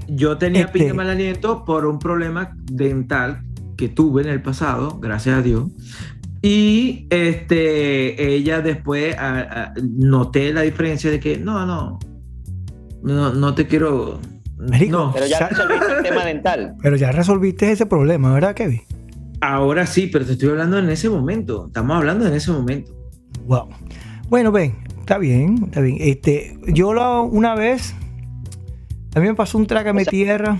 Yo 0.08 0.38
tenía 0.38 0.66
este... 0.66 0.80
piña 0.80 0.94
mal 0.94 1.10
aliento 1.10 1.66
por 1.66 1.86
un 1.86 1.98
problema 1.98 2.56
dental 2.66 3.42
que 3.78 3.90
tuve 3.90 4.22
en 4.22 4.30
el 4.30 4.42
pasado, 4.42 5.00
gracias 5.00 5.40
a 5.40 5.42
Dios. 5.42 5.66
Y 6.42 7.08
este, 7.10 8.36
ella 8.36 8.62
después 8.62 9.16
noté 9.82 10.54
la 10.54 10.62
diferencia 10.62 11.10
de 11.10 11.20
que 11.20 11.38
no, 11.38 11.66
no, 11.66 12.00
no, 13.06 13.34
no 13.34 13.54
te 13.54 13.68
quiero. 13.68 14.20
no. 14.58 15.12
Pero 15.14 15.26
ya 15.28 15.48
resolviste 15.48 15.98
el 15.98 16.04
tema 16.04 16.26
dental. 16.26 16.76
Pero 16.82 16.96
ya 16.96 17.12
resolviste 17.12 17.72
ese 17.72 17.86
problema, 17.86 18.34
¿verdad, 18.34 18.56
Kevin? 18.56 18.82
Ahora 19.42 19.86
sí, 19.86 20.08
pero 20.08 20.26
te 20.26 20.34
estoy 20.34 20.50
hablando 20.50 20.80
en 20.80 20.90
ese 20.90 21.10
momento. 21.10 21.68
Estamos 21.68 21.98
hablando 21.98 22.26
en 22.26 22.34
ese 22.34 22.52
momento. 22.52 22.92
Wow. 23.46 23.70
Bueno, 24.28 24.52
ven, 24.52 24.76
está 25.00 25.20
bien, 25.20 25.66
está 25.66 25.82
bien. 25.82 25.98
Este, 26.00 26.58
yo 26.68 26.94
lo, 26.94 27.24
una 27.24 27.54
vez, 27.54 27.94
a 29.14 29.20
mí 29.20 29.28
me 29.28 29.36
pasó 29.36 29.60
un 29.60 29.68
trágame 29.68 30.04
tierra, 30.06 30.60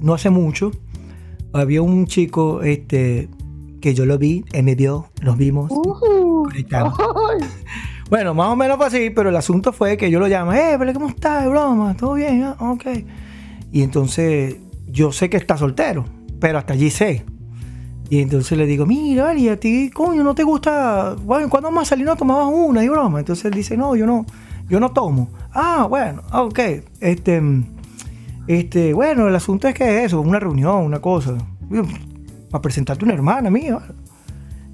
no 0.00 0.12
hace 0.12 0.28
mucho. 0.28 0.70
Había 1.54 1.80
un 1.80 2.06
chico, 2.06 2.62
este, 2.62 3.30
que 3.80 3.94
yo 3.94 4.04
lo 4.04 4.18
vi, 4.18 4.44
él 4.52 4.64
me 4.64 4.74
vio, 4.74 5.08
nos 5.22 5.38
vimos. 5.38 5.70
Uh 5.70 6.48
Bueno, 8.12 8.34
más 8.34 8.48
o 8.48 8.56
menos 8.56 8.76
fue 8.76 8.86
así, 8.88 9.08
pero 9.08 9.30
el 9.30 9.36
asunto 9.36 9.72
fue 9.72 9.96
que 9.96 10.10
yo 10.10 10.20
lo 10.20 10.28
llamo, 10.28 10.52
eh, 10.52 10.76
pero 10.78 10.92
¿cómo 10.92 11.08
estás? 11.08 11.48
Broma, 11.48 11.96
¿todo 11.96 12.12
bien? 12.12 12.42
Ah, 12.44 12.56
ok. 12.58 12.84
Y 13.72 13.82
entonces 13.82 14.56
yo 14.86 15.12
sé 15.12 15.30
que 15.30 15.38
está 15.38 15.56
soltero, 15.56 16.04
pero 16.38 16.58
hasta 16.58 16.74
allí 16.74 16.90
sé. 16.90 17.24
Y 18.10 18.20
entonces 18.20 18.58
le 18.58 18.66
digo, 18.66 18.84
mira, 18.84 19.32
y 19.32 19.48
a 19.48 19.58
ti, 19.58 19.88
coño, 19.88 20.22
¿no 20.22 20.34
te 20.34 20.42
gusta? 20.42 21.16
Bueno, 21.24 21.48
¿cuándo 21.48 21.70
más 21.70 21.88
salir 21.88 22.04
no 22.04 22.14
tomabas 22.14 22.48
una 22.52 22.84
y 22.84 22.88
broma? 22.90 23.18
Entonces 23.18 23.46
él 23.46 23.52
dice, 23.54 23.78
no, 23.78 23.96
yo 23.96 24.04
no, 24.04 24.26
yo 24.68 24.78
no 24.78 24.90
tomo. 24.90 25.30
Ah, 25.54 25.86
bueno, 25.88 26.20
ok. 26.34 26.58
Este, 27.00 27.42
este, 28.46 28.92
bueno, 28.92 29.26
el 29.26 29.34
asunto 29.34 29.68
es 29.68 29.74
que 29.74 29.84
es 30.00 30.04
eso, 30.08 30.20
una 30.20 30.38
reunión, 30.38 30.84
una 30.84 31.00
cosa. 31.00 31.38
Para 32.50 32.60
presentarte 32.60 33.06
una 33.06 33.14
hermana 33.14 33.48
mía. 33.48 33.78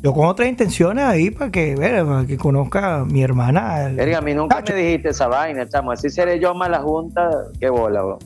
Yo 0.03 0.13
con 0.13 0.27
otras 0.27 0.49
intenciones 0.49 1.05
ahí 1.05 1.31
para 1.31 1.51
que, 1.51 1.75
para 1.77 2.25
que 2.27 2.37
conozca 2.37 3.01
a 3.01 3.05
mi 3.05 3.23
hermana. 3.23 3.91
Verga, 3.93 4.19
a 4.19 4.21
mí 4.21 4.33
nunca 4.33 4.63
me 4.67 4.75
dijiste 4.75 5.09
esa 5.09 5.27
vaina, 5.27 5.69
chamo. 5.69 5.91
Así 5.91 6.09
seré 6.09 6.39
yo 6.39 6.55
mala 6.55 6.81
junta, 6.81 7.29
qué 7.59 7.69
bola, 7.69 8.03
bro. 8.03 8.19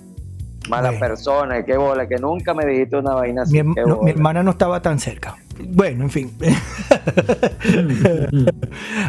Mala 0.69 0.93
persona, 0.99 1.65
qué 1.65 1.77
bola, 1.77 2.07
que 2.07 2.17
nunca 2.17 2.55
me 2.55 2.65
dijiste 2.67 2.97
una 2.97 3.15
vaina 3.15 3.43
así. 3.43 3.63
Mi, 3.63 3.75
mi 4.03 4.11
hermana 4.11 4.43
no 4.43 4.53
estaba 4.53 4.81
tan 4.81 4.99
cerca. 4.99 5.37
Bueno, 5.69 6.05
en 6.05 6.11
fin. 6.11 6.31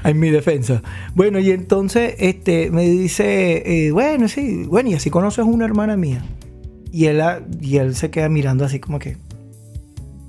en 0.04 0.20
mi 0.20 0.30
defensa. 0.30 0.82
Bueno, 1.16 1.40
y 1.40 1.52
entonces 1.52 2.16
este, 2.18 2.70
me 2.72 2.84
dice, 2.84 3.88
eh, 3.88 3.92
bueno, 3.92 4.28
sí, 4.28 4.66
bueno, 4.68 4.90
y 4.90 4.94
así 4.96 5.10
conoces 5.10 5.46
una 5.46 5.66
hermana 5.66 5.98
mía. 5.98 6.24
Y 6.92 7.06
él, 7.06 7.22
y 7.60 7.78
él 7.78 7.96
se 7.96 8.12
queda 8.12 8.30
mirando 8.30 8.66
así 8.66 8.80
como 8.80 9.00
que, 9.00 9.18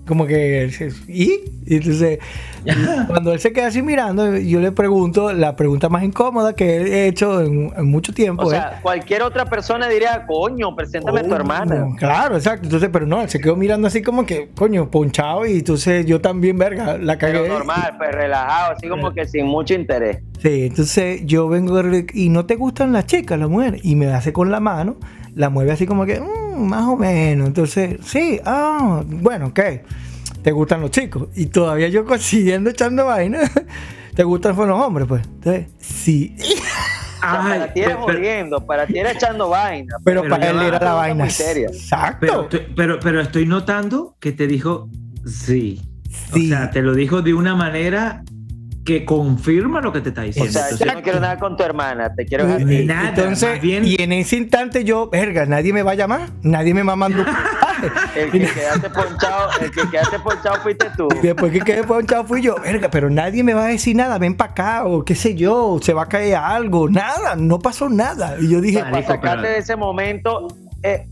como 0.06 0.26
que, 0.26 0.70
¿y? 1.08 1.40
entonces, 1.66 2.18
cuando 3.06 3.32
él 3.32 3.40
se 3.40 3.52
queda 3.52 3.68
así 3.68 3.82
mirando, 3.82 4.36
yo 4.36 4.60
le 4.60 4.72
pregunto 4.72 5.32
la 5.32 5.56
pregunta 5.56 5.88
más 5.88 6.02
incómoda 6.02 6.54
que 6.54 6.76
he 6.76 7.06
hecho 7.06 7.40
en, 7.40 7.72
mucho 7.86 8.12
tiempo. 8.12 8.44
O 8.44 8.50
sea, 8.50 8.80
cualquier 8.82 9.22
otra 9.22 9.46
persona 9.46 9.88
diría, 9.88 10.24
coño, 10.26 10.74
preséntame 10.76 11.20
a 11.20 11.22
tu 11.24 11.34
hermana. 11.34 11.86
Claro, 11.98 12.36
exacto. 12.36 12.64
Entonces, 12.66 12.90
pero 12.92 13.06
no, 13.06 13.22
él 13.22 13.28
se 13.28 13.40
quedó 13.40 13.56
mirando 13.56 13.88
así 13.88 14.02
como 14.02 14.26
que, 14.26 14.50
coño, 14.54 14.90
ponchado. 14.90 15.46
Y 15.46 15.58
entonces 15.58 16.04
yo 16.06 16.20
también, 16.20 16.58
verga, 16.58 16.98
la 16.98 17.16
cagué. 17.16 17.40
Pero 17.40 17.54
normal, 17.54 17.94
pues 17.96 18.12
relajado, 18.12 18.74
así 18.76 18.88
como 18.88 19.12
que 19.12 19.26
sin 19.26 19.46
mucho 19.46 19.74
interés. 19.74 20.18
Sí, 20.40 20.66
entonces 20.66 21.22
yo 21.24 21.48
vengo 21.48 21.80
y 22.12 22.28
no 22.28 22.44
te 22.44 22.56
gustan 22.56 22.92
las 22.92 23.06
chicas, 23.06 23.38
las 23.38 23.48
mujeres. 23.48 23.80
Y 23.84 23.96
me 23.96 24.12
hace 24.12 24.32
con 24.32 24.50
la 24.50 24.60
mano, 24.60 24.96
la 25.34 25.48
mueve 25.48 25.72
así 25.72 25.86
como 25.86 26.04
que, 26.04 26.20
mm, 26.20 26.43
más 26.54 26.86
o 26.86 26.96
menos. 26.96 27.48
Entonces, 27.48 27.98
sí, 28.04 28.40
ah, 28.44 29.02
bueno, 29.06 29.46
ok 29.48 29.60
te 30.44 30.52
gustan 30.52 30.82
los 30.82 30.90
chicos. 30.90 31.28
Y 31.34 31.46
todavía 31.46 31.88
yo 31.88 32.04
consiguiendo 32.04 32.70
echando 32.70 33.06
vaina, 33.06 33.40
te 34.14 34.22
gustan 34.22 34.54
los 34.54 34.78
hombres, 34.78 35.08
pues. 35.08 35.24
Entonces, 35.24 35.68
sí. 35.78 36.36
para 37.20 37.72
ti 37.72 37.80
era 37.80 37.96
jodiendo, 37.96 38.64
para 38.64 38.86
ti 38.86 38.98
era 38.98 39.12
echando 39.12 39.48
vaina. 39.48 39.96
Pero, 40.04 40.28
para 40.28 40.50
él 40.50 40.60
era 40.60 40.78
la 40.78 40.92
vaina. 40.92 41.30
Seria. 41.30 41.68
Exacto. 41.68 42.48
Pero, 42.76 43.00
pero, 43.00 43.20
estoy 43.22 43.46
notando 43.46 44.16
que 44.20 44.32
te 44.32 44.46
dijo 44.46 44.90
sí. 45.24 45.80
sí. 46.32 46.52
O 46.52 46.56
sea, 46.56 46.70
te 46.70 46.82
lo 46.82 46.94
dijo 46.94 47.22
de 47.22 47.32
una 47.32 47.56
manera 47.56 48.22
que 48.84 49.04
confirma 49.06 49.80
lo 49.80 49.92
que 49.92 50.02
te 50.02 50.10
está 50.10 50.22
diciendo. 50.22 50.50
O 50.50 50.52
sea, 50.52 50.76
yo 50.76 50.92
no 50.92 51.02
quiero 51.02 51.18
nada 51.18 51.38
con 51.38 51.56
tu 51.56 51.62
hermana, 51.62 52.14
te 52.14 52.26
quiero 52.26 52.44
ti. 52.56 52.84
Nada, 52.84 53.08
Entonces, 53.08 53.60
bien... 53.60 53.84
y 53.86 53.96
en 53.98 54.12
ese 54.12 54.36
instante 54.36 54.84
yo, 54.84 55.08
verga, 55.08 55.46
nadie 55.46 55.72
me 55.72 55.82
va 55.82 55.92
a 55.92 55.94
llamar, 55.94 56.28
nadie 56.42 56.74
me 56.74 56.82
va 56.82 56.92
a 56.92 56.96
mandar. 56.96 57.26
el 58.16 58.30
que 58.30 58.40
quedaste 58.40 58.90
ponchado, 58.90 59.48
el 59.62 59.70
que 59.70 59.88
quedaste 59.88 60.18
ponchado 60.18 60.56
fuiste 60.60 60.86
tú. 60.96 61.08
Después 61.22 61.50
que 61.52 61.60
quedé 61.60 61.84
ponchado 61.84 62.24
fui 62.24 62.42
yo, 62.42 62.56
verga, 62.56 62.90
pero 62.90 63.08
nadie 63.08 63.42
me 63.42 63.54
va 63.54 63.64
a 63.64 63.68
decir 63.68 63.96
nada, 63.96 64.18
ven 64.18 64.36
para 64.36 64.50
acá, 64.50 64.84
o 64.84 65.02
qué 65.02 65.14
sé 65.14 65.34
yo, 65.34 65.78
se 65.80 65.94
va 65.94 66.02
a 66.02 66.08
caer 66.08 66.36
algo, 66.36 66.90
nada, 66.90 67.36
no 67.36 67.60
pasó 67.60 67.88
nada. 67.88 68.36
Y 68.38 68.50
yo 68.50 68.60
dije, 68.60 68.80
para 68.80 69.02
sacarte 69.02 69.48
de 69.48 69.58
ese 69.58 69.76
momento, 69.76 70.48
eh, 70.82 71.08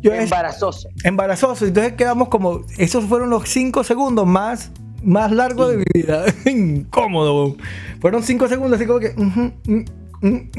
yo 0.00 0.14
embarazoso. 0.14 0.88
embarazoso. 1.04 1.66
Entonces 1.66 1.92
quedamos 1.94 2.28
como, 2.28 2.62
esos 2.78 3.04
fueron 3.04 3.28
los 3.28 3.46
cinco 3.46 3.84
segundos 3.84 4.26
más 4.26 4.70
más 5.02 5.30
largo 5.32 5.68
de 5.68 5.78
mi 5.78 5.84
vida. 5.94 6.24
Incómodo. 6.46 7.56
Fueron 8.00 8.22
cinco 8.22 8.48
segundos 8.48 8.78
así 8.78 8.86
como 8.86 9.00
que... 9.00 9.14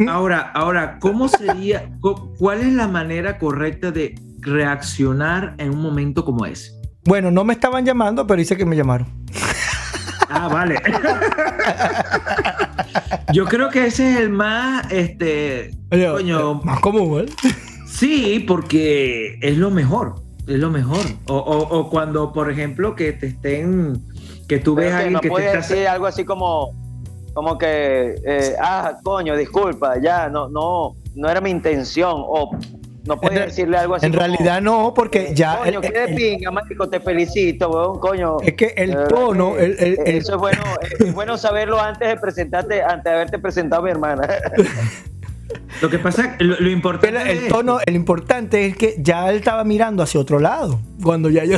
Ahora, 0.08 0.52
ahora, 0.54 1.00
¿cómo 1.00 1.28
sería, 1.28 1.90
cuál 2.38 2.62
es 2.62 2.74
la 2.74 2.88
manera 2.88 3.38
correcta 3.38 3.92
de 3.92 4.16
reaccionar 4.40 5.56
en 5.58 5.72
un 5.72 5.82
momento 5.82 6.24
como 6.24 6.46
ese? 6.46 6.72
Bueno, 7.06 7.30
no 7.32 7.44
me 7.44 7.54
estaban 7.54 7.86
llamando, 7.86 8.26
pero 8.28 8.42
hice 8.42 8.56
que 8.58 8.66
me 8.66 8.76
llamaron. 8.76 9.08
Ah, 10.32 10.48
vale. 10.48 10.76
Yo 13.34 13.46
creo 13.46 13.70
que 13.70 13.88
ese 13.88 14.12
es 14.14 14.20
el 14.20 14.30
más, 14.30 14.92
este, 14.92 15.72
coño, 15.90 16.62
más 16.64 16.80
común, 16.82 17.22
¿eh? 17.22 17.26
Sí, 17.88 18.44
porque 18.48 19.40
es 19.42 19.58
lo 19.58 19.72
mejor, 19.72 20.22
es 20.48 20.60
lo 20.60 20.70
mejor. 20.70 21.04
O, 21.26 21.36
o- 21.36 21.80
o 21.80 21.90
cuando, 21.90 22.32
por 22.32 22.52
ejemplo, 22.52 22.96
que 22.96 23.12
te 23.14 23.26
estén, 23.26 24.04
que 24.50 24.60
tú 24.60 24.76
ves 24.76 24.88
a 24.88 24.90
que 24.90 24.96
alguien 24.96 25.14
no 25.14 25.22
que 25.22 25.28
te 25.28 25.32
puede 25.32 25.46
está... 25.46 25.58
decir 25.60 25.88
algo 25.88 26.08
así 26.08 26.26
como, 26.26 26.74
como 27.34 27.58
que, 27.58 28.16
eh, 28.26 28.56
ah, 28.62 28.98
coño, 29.04 29.38
disculpa, 29.38 29.94
ya, 30.02 30.28
no, 30.28 30.50
no, 30.50 30.96
no 31.16 31.30
era 31.30 31.40
mi 31.40 31.52
intención, 31.52 32.16
o 32.18 32.52
no 33.06 33.18
puede 33.18 33.36
En 33.36 33.40
re- 33.42 33.46
decirle 33.48 33.78
algo 33.78 33.96
así 33.96 34.06
En 34.08 34.12
como, 34.12 34.26
realidad 34.26 34.62
no, 34.62 34.94
porque 34.94 35.32
ya... 35.34 35.60
Coño, 35.60 35.80
el- 35.82 35.92
qué 35.94 36.00
de 36.00 36.16
pinga, 36.16 36.52
marico, 36.52 36.90
te 36.90 37.00
felicito, 37.00 37.70
weón, 37.70 38.00
coño. 38.00 38.38
es 38.42 38.54
que 38.54 38.74
el 38.76 39.08
tono, 39.08 39.56
que, 39.56 39.64
el, 39.66 39.72
el- 39.80 40.00
el- 40.06 40.16
eso 40.18 40.34
es 40.34 40.40
bueno, 40.40 40.62
es 41.00 41.14
bueno 41.14 41.38
saberlo 41.38 41.80
antes 41.80 42.08
de 42.10 42.18
presentarte, 42.18 42.82
antes 42.84 43.04
de 43.06 43.12
haberte 43.12 43.40
presentado 43.40 43.84
a 43.84 43.86
mi 43.86 43.92
hermana. 43.92 44.28
Lo 45.82 45.90
que 45.90 45.98
pasa, 45.98 46.36
lo, 46.40 46.60
lo 46.60 46.70
importante 46.70 47.32
el- 47.32 47.48
tono, 47.48 47.80
el 47.86 47.96
importante 47.96 48.66
es 48.66 48.76
que 48.78 48.96
ya 49.00 49.30
él 49.30 49.38
estaba 49.38 49.64
mirando 49.64 50.04
hacia 50.04 50.20
otro 50.20 50.40
lado. 50.40 50.80
Cuando 51.02 51.30
ya 51.30 51.46
yo, 51.46 51.58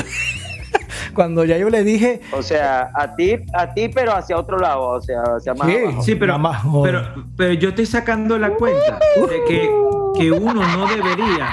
cuando 1.13 1.43
ya 1.45 1.57
yo 1.57 1.69
le 1.69 1.83
dije, 1.83 2.21
o 2.31 2.41
sea, 2.41 2.89
a 2.95 3.15
ti, 3.15 3.35
a 3.53 3.73
ti, 3.73 3.89
pero 3.89 4.13
hacia 4.15 4.37
otro 4.37 4.57
lado, 4.59 4.81
o 4.81 5.01
sea, 5.01 5.21
hacia 5.37 5.53
más 5.53 5.67
Sí. 5.67 5.77
abajo. 5.77 6.01
Sí, 6.01 6.15
pero, 6.15 6.39
más, 6.39 6.61
pero, 6.83 7.01
pero 7.37 7.53
yo 7.53 7.69
estoy 7.69 7.85
sacando 7.85 8.37
la 8.37 8.51
cuenta 8.55 8.99
de 9.29 9.43
que, 9.47 9.69
que 10.19 10.31
uno 10.31 10.53
no 10.53 10.87
debería, 10.87 11.49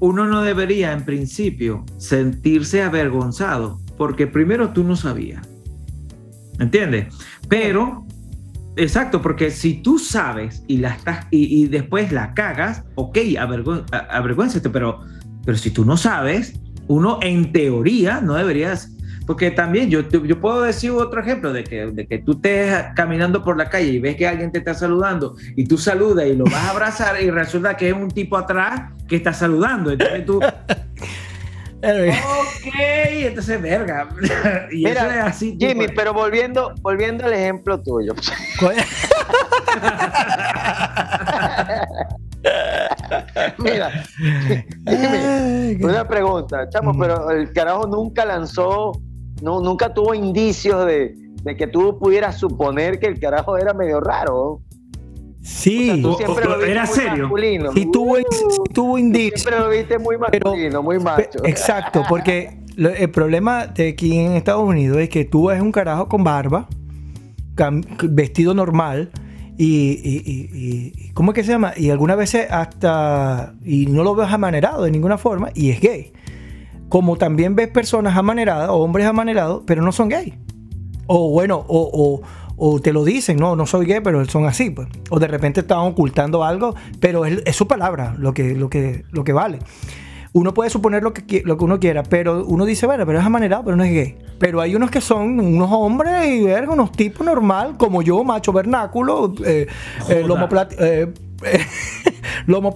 uno 0.00 0.26
no 0.26 0.42
debería 0.42 0.92
en 0.92 1.04
principio 1.04 1.84
sentirse 1.98 2.82
avergonzado, 2.82 3.80
porque 3.98 4.26
primero 4.26 4.70
tú 4.70 4.82
no 4.84 4.96
sabías. 4.96 5.46
¿Entiendes? 6.58 7.14
Pero, 7.48 8.04
exacto, 8.76 9.20
porque 9.22 9.50
si 9.50 9.74
tú 9.82 9.98
sabes 9.98 10.62
y 10.68 10.76
la 10.78 10.90
estás 10.90 11.26
y, 11.30 11.62
y 11.62 11.68
después 11.68 12.12
la 12.12 12.34
cagas, 12.34 12.84
ok, 12.96 13.18
avergüénzate, 13.38 14.68
pero, 14.70 15.00
pero 15.44 15.56
si 15.58 15.70
tú 15.70 15.84
no 15.84 15.96
sabes, 15.96 16.54
uno 16.90 17.18
en 17.22 17.52
teoría 17.52 18.20
no 18.20 18.34
deberías. 18.34 18.90
Porque 19.26 19.52
también 19.52 19.88
yo, 19.90 20.00
yo 20.08 20.40
puedo 20.40 20.62
decir 20.62 20.90
otro 20.90 21.20
ejemplo 21.20 21.52
de 21.52 21.62
que, 21.62 21.86
de 21.86 22.04
que 22.08 22.18
tú 22.18 22.32
estés 22.32 22.74
caminando 22.96 23.44
por 23.44 23.56
la 23.56 23.68
calle 23.70 23.86
y 23.92 23.98
ves 24.00 24.16
que 24.16 24.26
alguien 24.26 24.50
te 24.50 24.58
está 24.58 24.74
saludando 24.74 25.36
y 25.54 25.66
tú 25.66 25.78
saludas 25.78 26.26
y 26.26 26.34
lo 26.34 26.44
vas 26.46 26.54
a 26.64 26.70
abrazar 26.70 27.22
y 27.22 27.30
resulta 27.30 27.76
que 27.76 27.90
es 27.90 27.94
un 27.94 28.08
tipo 28.08 28.36
atrás 28.36 28.90
que 29.06 29.14
está 29.16 29.32
saludando. 29.32 29.92
Entonces 29.92 30.26
tú, 30.26 30.38
ok, 31.80 32.74
entonces 33.20 33.62
verga. 33.62 34.08
y 34.72 34.84
eso 34.86 35.06
es 35.06 35.16
así. 35.18 35.52
tipo- 35.56 35.64
Jimmy, 35.68 35.86
pero 35.94 36.12
volviendo, 36.12 36.74
volviendo 36.80 37.24
al 37.24 37.32
ejemplo 37.32 37.80
tuyo. 37.80 38.14
Mira, 43.58 44.04
una 45.80 46.06
pregunta, 46.06 46.68
chamo, 46.68 46.92
Mm. 46.92 47.00
pero 47.00 47.30
el 47.30 47.52
carajo 47.52 47.86
nunca 47.86 48.24
lanzó, 48.24 48.92
no, 49.42 49.60
nunca 49.60 49.92
tuvo 49.94 50.14
indicios 50.14 50.86
de, 50.86 51.14
de 51.42 51.56
que 51.56 51.66
tú 51.66 51.98
pudieras 51.98 52.38
suponer 52.38 52.98
que 52.98 53.06
el 53.06 53.18
carajo 53.20 53.56
era 53.56 53.72
medio 53.74 54.00
raro. 54.00 54.60
sí, 55.42 56.00
Tú 56.02 56.10
O- 56.10 56.16
siempre 56.16 56.46
o- 56.46 56.56
lo 56.56 56.64
¿era 56.64 56.84
muy 56.84 56.94
serio? 56.94 57.22
masculino. 57.24 57.72
sí 57.72 57.86
tuvo, 57.90 58.16
sí 58.16 58.44
tuvo 58.74 58.98
indicios. 58.98 59.40
Siempre 59.40 59.60
lo 59.60 59.70
viste 59.70 59.98
muy 59.98 60.16
Pero- 60.30 60.46
masculino, 60.50 60.82
muy 60.82 60.98
Pe- 60.98 61.04
macho. 61.04 61.44
Exacto, 61.44 62.02
porque 62.08 62.58
lo- 62.76 62.90
el 62.90 63.10
problema 63.10 63.66
de 63.66 63.88
aquí 63.88 64.18
en 64.18 64.32
Estados 64.32 64.62
Unidos 64.68 64.98
es 64.98 65.08
que 65.08 65.24
tú 65.24 65.46
ves 65.48 65.60
un 65.62 65.72
carajo 65.72 66.08
con 66.08 66.24
barba, 66.24 66.68
vestido 68.04 68.54
normal, 68.54 69.10
y, 69.64 70.92
y- 71.04 71.10
¿cómo 71.12 71.32
es 71.32 71.34
que 71.36 71.44
se 71.44 71.52
llama? 71.52 71.72
Y 71.76 71.90
algunas 71.90 72.16
veces 72.16 72.46
hasta, 72.50 73.54
y 73.64 73.86
no 73.86 74.02
lo 74.04 74.14
ves 74.14 74.30
amanerado 74.30 74.84
de 74.84 74.90
ninguna 74.90 75.18
forma, 75.18 75.50
y 75.54 75.70
es 75.70 75.80
gay. 75.80 76.12
Como 76.88 77.16
también 77.16 77.54
ves 77.54 77.68
personas 77.68 78.16
amaneradas, 78.16 78.70
o 78.70 78.74
hombres 78.76 79.06
amanerados, 79.06 79.62
pero 79.66 79.82
no 79.82 79.92
son 79.92 80.08
gay. 80.08 80.34
O 81.06 81.30
bueno, 81.30 81.64
o, 81.68 81.90
o- 81.92 82.22
o 82.62 82.78
te 82.80 82.92
lo 82.92 83.04
dicen, 83.04 83.38
no, 83.38 83.56
no 83.56 83.64
soy 83.66 83.86
gay, 83.86 84.00
pero 84.04 84.22
son 84.26 84.44
así, 84.46 84.68
pues. 84.70 84.86
O 85.08 85.18
de 85.18 85.26
repente 85.28 85.60
están 85.60 85.78
ocultando 85.78 86.44
algo, 86.44 86.74
pero 87.00 87.24
es, 87.24 87.42
es 87.46 87.56
su 87.56 87.66
palabra 87.66 88.14
lo 88.18 88.34
que, 88.34 88.54
lo, 88.54 88.68
que, 88.68 89.04
lo 89.12 89.24
que 89.24 89.32
vale. 89.32 89.60
Uno 90.32 90.54
puede 90.54 90.70
suponer 90.70 91.02
lo 91.02 91.12
que, 91.12 91.42
lo 91.44 91.58
que 91.58 91.64
uno 91.64 91.80
quiera, 91.80 92.04
pero 92.04 92.44
uno 92.46 92.64
dice, 92.64 92.86
bueno, 92.86 93.04
pero 93.04 93.18
es 93.18 93.24
amanerado, 93.24 93.64
pero 93.64 93.76
no 93.76 93.82
es 93.82 93.90
gay. 93.92 94.16
Pero 94.38 94.60
hay 94.60 94.76
unos 94.76 94.90
que 94.90 95.00
son 95.00 95.40
unos 95.40 95.68
hombres 95.72 96.26
y 96.28 96.44
verga, 96.44 96.72
unos 96.72 96.92
tipos 96.92 97.26
normal, 97.26 97.76
como 97.76 98.00
yo, 98.00 98.22
macho 98.22 98.52
vernáculo, 98.52 99.34
eh, 99.44 99.66
eh, 100.08 100.22
lomo, 100.24 100.48
plat- 100.48 100.74
eh, 100.78 101.12
lomo. 102.46 102.72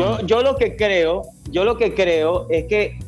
Yo, 0.00 0.26
yo 0.26 0.42
lo 0.42 0.56
que 0.56 0.76
creo, 0.76 1.22
yo 1.50 1.64
lo 1.64 1.76
que 1.76 1.94
creo 1.94 2.46
es 2.48 2.64
que 2.64 2.98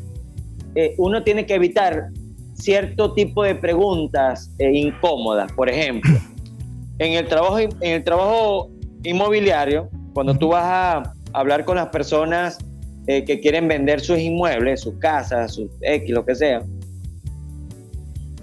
eh, 0.75 0.95
uno 0.99 1.23
tiene 1.23 1.47
que 1.47 1.55
evitar 1.55 2.09
cierto 2.55 3.13
tipo 3.15 3.43
de 3.45 3.55
preguntas 3.55 4.51
eh, 4.59 4.71
incómodas. 4.73 5.51
Por 5.53 5.71
ejemplo, 5.71 6.11
en 6.99 7.13
el 7.15 7.27
trabajo, 7.29 7.59
en 7.59 7.71
el 7.81 8.05
trabajo 8.05 8.69
inmobiliario, 9.05 9.89
cuando 10.13 10.35
tú 10.37 10.49
vas 10.49 10.65
a 10.65 11.13
hablar 11.33 11.65
con 11.65 11.77
las 11.77 11.89
personas 11.89 12.59
eh, 13.07 13.25
que 13.25 13.41
quieren 13.41 13.69
vender 13.69 14.01
sus 14.01 14.19
inmuebles, 14.19 14.81
sus 14.81 14.95
casas, 14.99 15.55
sus 15.55 15.71
X, 15.81 16.11
lo 16.11 16.25
que 16.25 16.35
sea. 16.35 16.63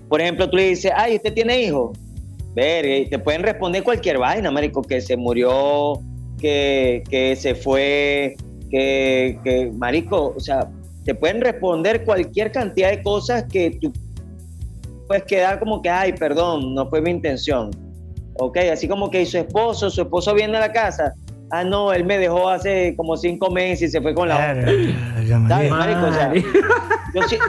Por 0.08 0.22
ejemplo, 0.22 0.50
tú 0.50 0.58
le 0.58 0.70
dices, 0.70 0.92
ay, 0.96 1.16
¿usted 1.16 1.34
tiene 1.34 1.62
hijos? 1.64 1.98
Verga, 2.56 2.98
y 2.98 3.10
te 3.10 3.18
pueden 3.18 3.44
responder 3.44 3.84
cualquier 3.84 4.20
vaina, 4.20 4.52
marico, 4.52 4.82
que 4.82 5.02
se 5.02 5.18
murió, 5.18 6.00
que, 6.40 7.04
que 7.10 7.36
se 7.36 7.56
fue, 7.56 8.36
que, 8.70 9.40
que, 9.44 9.72
marico, 9.74 10.34
o 10.38 10.40
sea, 10.40 10.70
te 11.04 11.16
pueden 11.16 11.42
responder 11.42 12.06
cualquier 12.06 12.52
cantidad 12.52 12.92
de 12.92 13.02
cosas 13.02 13.46
que 13.52 13.72
tú 13.82 13.92
puedes 15.08 15.24
quedar 15.24 15.60
como 15.60 15.82
que, 15.82 15.90
ay, 15.90 16.14
perdón, 16.14 16.74
no 16.74 16.88
fue 16.90 17.02
mi 17.02 17.10
intención. 17.10 17.72
Ok, 18.36 18.58
así 18.72 18.88
como 18.88 19.10
que 19.10 19.26
su 19.26 19.38
esposo, 19.38 19.90
su 19.90 20.02
esposo 20.02 20.34
viene 20.34 20.58
a 20.58 20.62
la 20.62 20.72
casa, 20.72 21.14
ah, 21.54 21.64
no, 21.64 21.94
él 21.94 22.04
me 22.04 22.18
dejó 22.18 22.50
hace 22.50 22.96
como 22.96 23.16
cinco 23.16 23.52
meses 23.52 23.90
y 23.90 23.92
se 23.92 24.02
fue 24.02 24.14
con 24.16 24.28
la 24.28 24.36
otra. 24.36 24.66
¿Sabes, 25.48 25.70
marico? 25.72 26.08
O 26.08 26.12
sea, 26.12 26.28
Madre. 26.28 26.44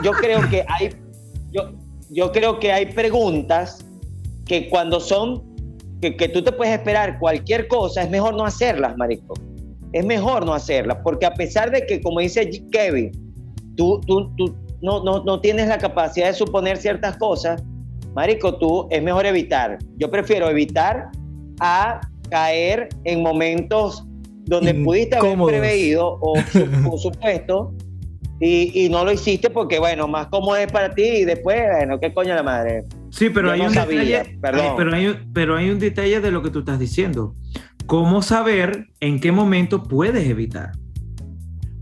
yo, 0.03 0.11
creo 0.11 0.47
que 0.49 0.63
hay 0.67 0.91
yo, 1.51 1.71
yo 2.11 2.31
creo 2.31 2.59
que 2.59 2.71
hay 2.71 2.85
preguntas 2.87 3.83
que 4.45 4.69
cuando 4.69 4.99
son 4.99 5.43
que, 6.01 6.15
que 6.15 6.29
tú 6.29 6.43
te 6.43 6.51
puedes 6.51 6.73
esperar 6.73 7.17
cualquier 7.17 7.67
cosa 7.67 8.03
es 8.03 8.09
mejor 8.11 8.35
no 8.35 8.45
hacerlas 8.45 8.95
marico 8.95 9.33
es 9.91 10.05
mejor 10.05 10.45
no 10.45 10.53
hacerlas 10.53 10.99
porque 11.03 11.25
a 11.25 11.33
pesar 11.33 11.71
de 11.71 11.85
que 11.87 12.01
como 12.01 12.19
dice 12.19 12.47
Kevin 12.71 13.11
tú, 13.75 14.01
tú, 14.05 14.29
tú 14.35 14.55
no, 14.81 15.03
no, 15.03 15.23
no 15.23 15.41
tienes 15.41 15.67
la 15.67 15.79
capacidad 15.79 16.27
de 16.27 16.33
suponer 16.33 16.77
ciertas 16.77 17.17
cosas 17.17 17.63
marico 18.13 18.55
tú 18.57 18.87
es 18.91 19.01
mejor 19.01 19.25
evitar 19.25 19.79
yo 19.97 20.11
prefiero 20.11 20.49
evitar 20.49 21.09
a 21.59 22.01
caer 22.35 22.89
en 23.05 23.21
momentos 23.23 24.03
donde 24.45 24.73
pudiste 24.73 25.15
haber 25.15 25.31
Incómodos. 25.31 25.51
preveído 25.53 26.17
o, 26.21 26.33
o 26.91 26.97
supuesto 26.97 27.73
y, 28.41 28.85
y 28.85 28.89
no 28.89 29.05
lo 29.05 29.13
hiciste 29.13 29.49
porque, 29.49 29.79
bueno, 29.79 30.07
más 30.09 30.27
cómodo 30.27 30.57
es 30.57 30.69
para 30.69 30.93
ti 30.93 31.03
y 31.03 31.23
después, 31.25 31.57
bueno, 31.77 31.97
qué 31.99 32.13
coño 32.13 32.35
la 32.35 32.43
madre. 32.43 32.83
Sí, 33.09 33.29
pero 33.29 33.47
Yo 33.47 33.53
hay 33.53 33.59
no 33.61 33.67
un 33.67 33.73
sabía, 33.73 34.01
detalle. 34.23 34.37
perdón. 34.41 34.73
pero, 34.75 34.93
hay, 34.93 35.19
pero 35.33 35.55
hay 35.55 35.69
un 35.69 35.79
detalle 35.79 36.19
de 36.19 36.31
lo 36.31 36.41
que 36.43 36.49
tú 36.49 36.59
estás 36.59 36.77
diciendo. 36.77 37.33
¿Cómo 37.85 38.21
saber 38.21 38.87
en 38.99 39.21
qué 39.21 39.31
momento 39.31 39.83
puedes 39.83 40.27
evitar? 40.27 40.71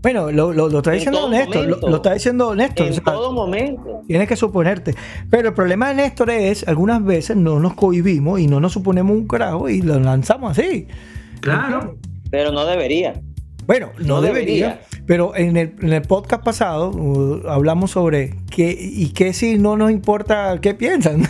Bueno, 0.04 0.30
lo, 0.30 0.52
lo- 0.52 0.68
lo 0.68 0.78
está 0.78 0.92
En 0.92 0.98
diciendo 0.98 1.28
Néstor, 1.28 1.56
lo, 1.56 1.62
momento. 1.70 1.88
lo 1.90 1.96
está 1.96 2.14
diciendo 2.14 2.54
Néstor. 2.54 2.86
En 2.86 2.92
o 2.92 2.94
sea, 2.94 3.02
todo 3.04 3.32
momento. 3.32 4.02
Tienes 4.06 4.28
que 4.28 4.36
suponerte. 4.36 4.94
Pero 5.30 5.48
el 5.48 5.54
problema 5.54 5.88
de 5.88 5.94
Néstor 5.96 6.30
es, 6.30 6.68
algunas 6.68 7.02
veces 7.04 7.36
no 7.36 7.58
nos 7.58 7.74
cohibimos 7.74 8.38
y 8.38 8.46
no 8.46 8.60
nos 8.60 8.72
suponemos 8.72 9.16
un 9.16 9.26
carajo 9.26 9.68
y 9.68 9.82
lo 9.82 9.98
lanzamos 9.98 10.56
así. 10.56 10.86
Claro. 11.40 11.96
Pero 12.30 12.52
no 12.52 12.64
debería. 12.66 13.14
Bueno, 13.66 13.88
no, 13.98 14.16
No 14.16 14.20
debería, 14.20 14.66
debería. 14.80 15.04
pero 15.06 15.34
en 15.34 15.56
el, 15.56 15.74
en 15.80 15.94
el 15.94 16.02
podcast 16.02 16.44
pasado 16.44 16.90
uh, 16.90 17.48
hablamos 17.48 17.92
sobre 17.92 18.34
qué 18.50 18.76
y 18.78 19.08
qué 19.14 19.32
si 19.32 19.56
no 19.58 19.78
nos 19.78 19.90
importa 19.90 20.58
qué 20.60 20.74
piensan. 20.74 21.22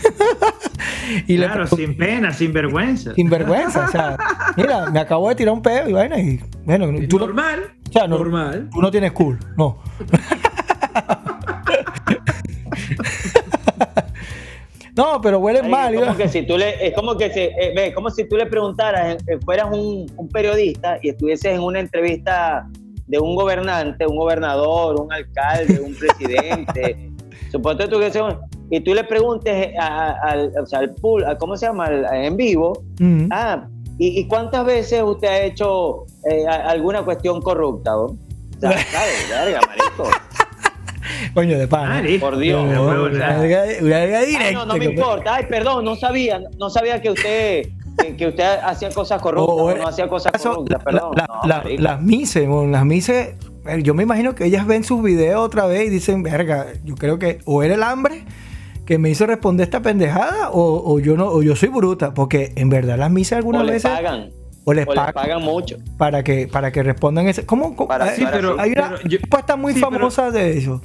y 1.27 1.37
le- 1.37 1.45
claro, 1.45 1.67
sin 1.67 1.95
pena, 1.95 2.33
sin 2.33 2.51
vergüenza. 2.51 3.13
sin 3.15 3.29
vergüenza. 3.29 3.85
O 3.85 3.91
sea, 3.91 4.17
mira, 4.57 4.89
me 4.91 4.99
acabo 4.99 5.29
de 5.29 5.35
tirar 5.35 5.53
un 5.53 5.61
pedo 5.61 5.89
y 5.89 5.93
vaina 5.93 6.19
y 6.19 6.41
bueno, 6.65 6.87
tú 7.07 7.19
no, 7.19 7.27
normal. 7.27 7.59
Sea, 7.99 8.07
no- 8.07 8.17
normal. 8.17 8.69
tú 8.71 8.81
no 8.81 8.91
tienes 8.91 9.11
cool, 9.13 9.39
no. 9.57 9.79
no, 14.95 15.19
pero 15.21 15.39
huele 15.39 15.61
Marico, 15.61 15.77
mal. 15.77 15.93
es 15.93 15.99
¿no? 15.99 16.05
como 16.07 16.17
que 16.17 16.29
si 16.29 16.43
tú 16.45 16.57
le, 16.57 16.87
es 16.87 16.93
como 16.93 17.17
que 17.17 17.31
si, 17.31 17.39
eh, 17.41 17.73
ve, 17.75 17.93
como 17.93 18.09
si 18.09 18.27
tú 18.27 18.37
le 18.37 18.45
preguntaras, 18.45 19.17
eh, 19.27 19.37
fueras 19.43 19.67
un, 19.71 20.09
un 20.15 20.29
periodista 20.29 20.97
y 21.01 21.09
estuvieses 21.09 21.53
en 21.55 21.61
una 21.61 21.79
entrevista 21.79 22.67
de 23.07 23.19
un 23.19 23.35
gobernante, 23.35 24.05
un 24.07 24.15
gobernador, 24.17 24.99
un 24.99 25.11
alcalde, 25.11 25.79
un 25.81 25.93
presidente, 25.95 27.11
suponte 27.51 27.87
tú 27.87 27.99
que 27.99 28.11
sea 28.11 28.23
un- 28.23 28.37
y 28.71 28.79
tú 28.79 28.93
le 28.95 29.03
preguntes 29.03 29.73
a- 29.79 30.11
a- 30.11 30.31
al, 30.31 30.51
o 30.61 30.65
sea, 30.65 30.79
al 30.79 30.95
pool, 30.95 31.23
a- 31.25 31.37
¿cómo 31.37 31.55
se 31.57 31.65
llama? 31.67 31.85
Al- 31.85 32.05
en 32.13 32.37
vivo, 32.37 32.83
Mm. 32.99 33.27
Ah, 33.31 33.67
¿y, 33.97 34.19
y 34.19 34.27
cuántas 34.27 34.65
veces 34.65 35.01
usted 35.03 35.27
ha 35.27 35.41
hecho 35.43 36.05
eh, 36.29 36.45
alguna 36.47 37.03
cuestión 37.03 37.41
corrupta, 37.41 37.91
¿no? 37.91 38.03
O. 39.97 40.09
Coño, 41.33 41.57
de 41.57 41.67
pana. 41.67 41.95
Marico, 41.95 42.25
Por 42.29 42.37
Dios. 42.37 42.63
No, 42.65 42.89
Ay, 43.05 44.53
no, 44.53 44.65
no 44.65 44.75
me 44.77 44.85
importa. 44.85 45.35
Ay, 45.35 45.45
perdón, 45.49 45.85
no 45.85 45.95
sabía, 45.95 46.41
no 46.57 46.69
sabía 46.69 47.01
que 47.01 47.09
usted, 47.11 47.67
que, 48.17 48.27
usted 48.27 48.43
hacía 48.63 48.89
cosas 48.89 49.21
corruptas 49.21 49.55
O- 49.55 49.63
o, 49.65 49.75
no 49.75 49.87
hacía 49.87 50.07
cosas 50.07 50.31
corruptas, 50.41 50.83
perdón. 50.83 51.11
la- 51.15 51.27
No, 51.27 51.47
la- 51.47 51.63
las 51.77 52.01
mises, 52.01 52.47
bueno, 52.47 52.71
las 52.71 52.85
mises, 52.85 53.35
eh, 53.67 53.81
yo 53.83 53.93
me 53.93 54.03
imagino 54.03 54.33
que 54.35 54.45
ellas 54.45 54.65
ven 54.65 54.83
sus 54.83 55.03
videos 55.03 55.41
otra 55.41 55.67
vez 55.67 55.87
y 55.87 55.89
dicen, 55.89 56.23
verga, 56.23 56.67
yo 56.83 56.95
creo 56.95 57.19
que 57.19 57.39
o 57.45 57.61
era 57.63 57.75
el 57.75 57.83
hambre 57.83 58.25
que 58.85 58.97
me 58.99 59.09
hizo 59.09 59.25
responder 59.25 59.63
esta 59.65 59.81
pendejada 59.81 60.49
o, 60.51 60.81
o 60.93 60.99
yo 60.99 61.17
no, 61.17 61.27
o 61.27 61.41
yo 61.43 61.55
soy 61.55 61.69
bruta, 61.69 62.13
porque 62.13 62.53
en 62.55 62.69
verdad 62.69 62.97
las 62.97 63.09
mises 63.11 63.33
o 63.33 63.35
algunas 63.37 63.65
le 63.65 63.71
veces 63.73 63.91
pagan, 63.91 64.29
o 64.63 64.73
les 64.73 64.87
o 64.87 64.91
le 64.91 64.95
pagan, 64.95 65.13
pagan 65.13 65.41
mucho. 65.43 65.77
para 65.97 66.23
que 66.23 66.47
para 66.47 66.71
que 66.71 66.83
respondan 66.83 67.27
ese. 67.27 67.45
¿Cómo? 67.45 67.75
cómo? 67.75 67.87
Para- 67.87 68.13
Eh, 68.13 68.17
sí, 68.17 68.25
pero, 68.31 68.59
hay 68.59 68.71
una 68.73 68.89
pero 68.91 69.01
yo- 69.09 69.17
respuesta 69.19 69.55
muy 69.55 69.73
sí, 69.73 69.79
pero- 69.83 69.97
famosa 69.99 70.31
de 70.31 70.57
eso. 70.57 70.81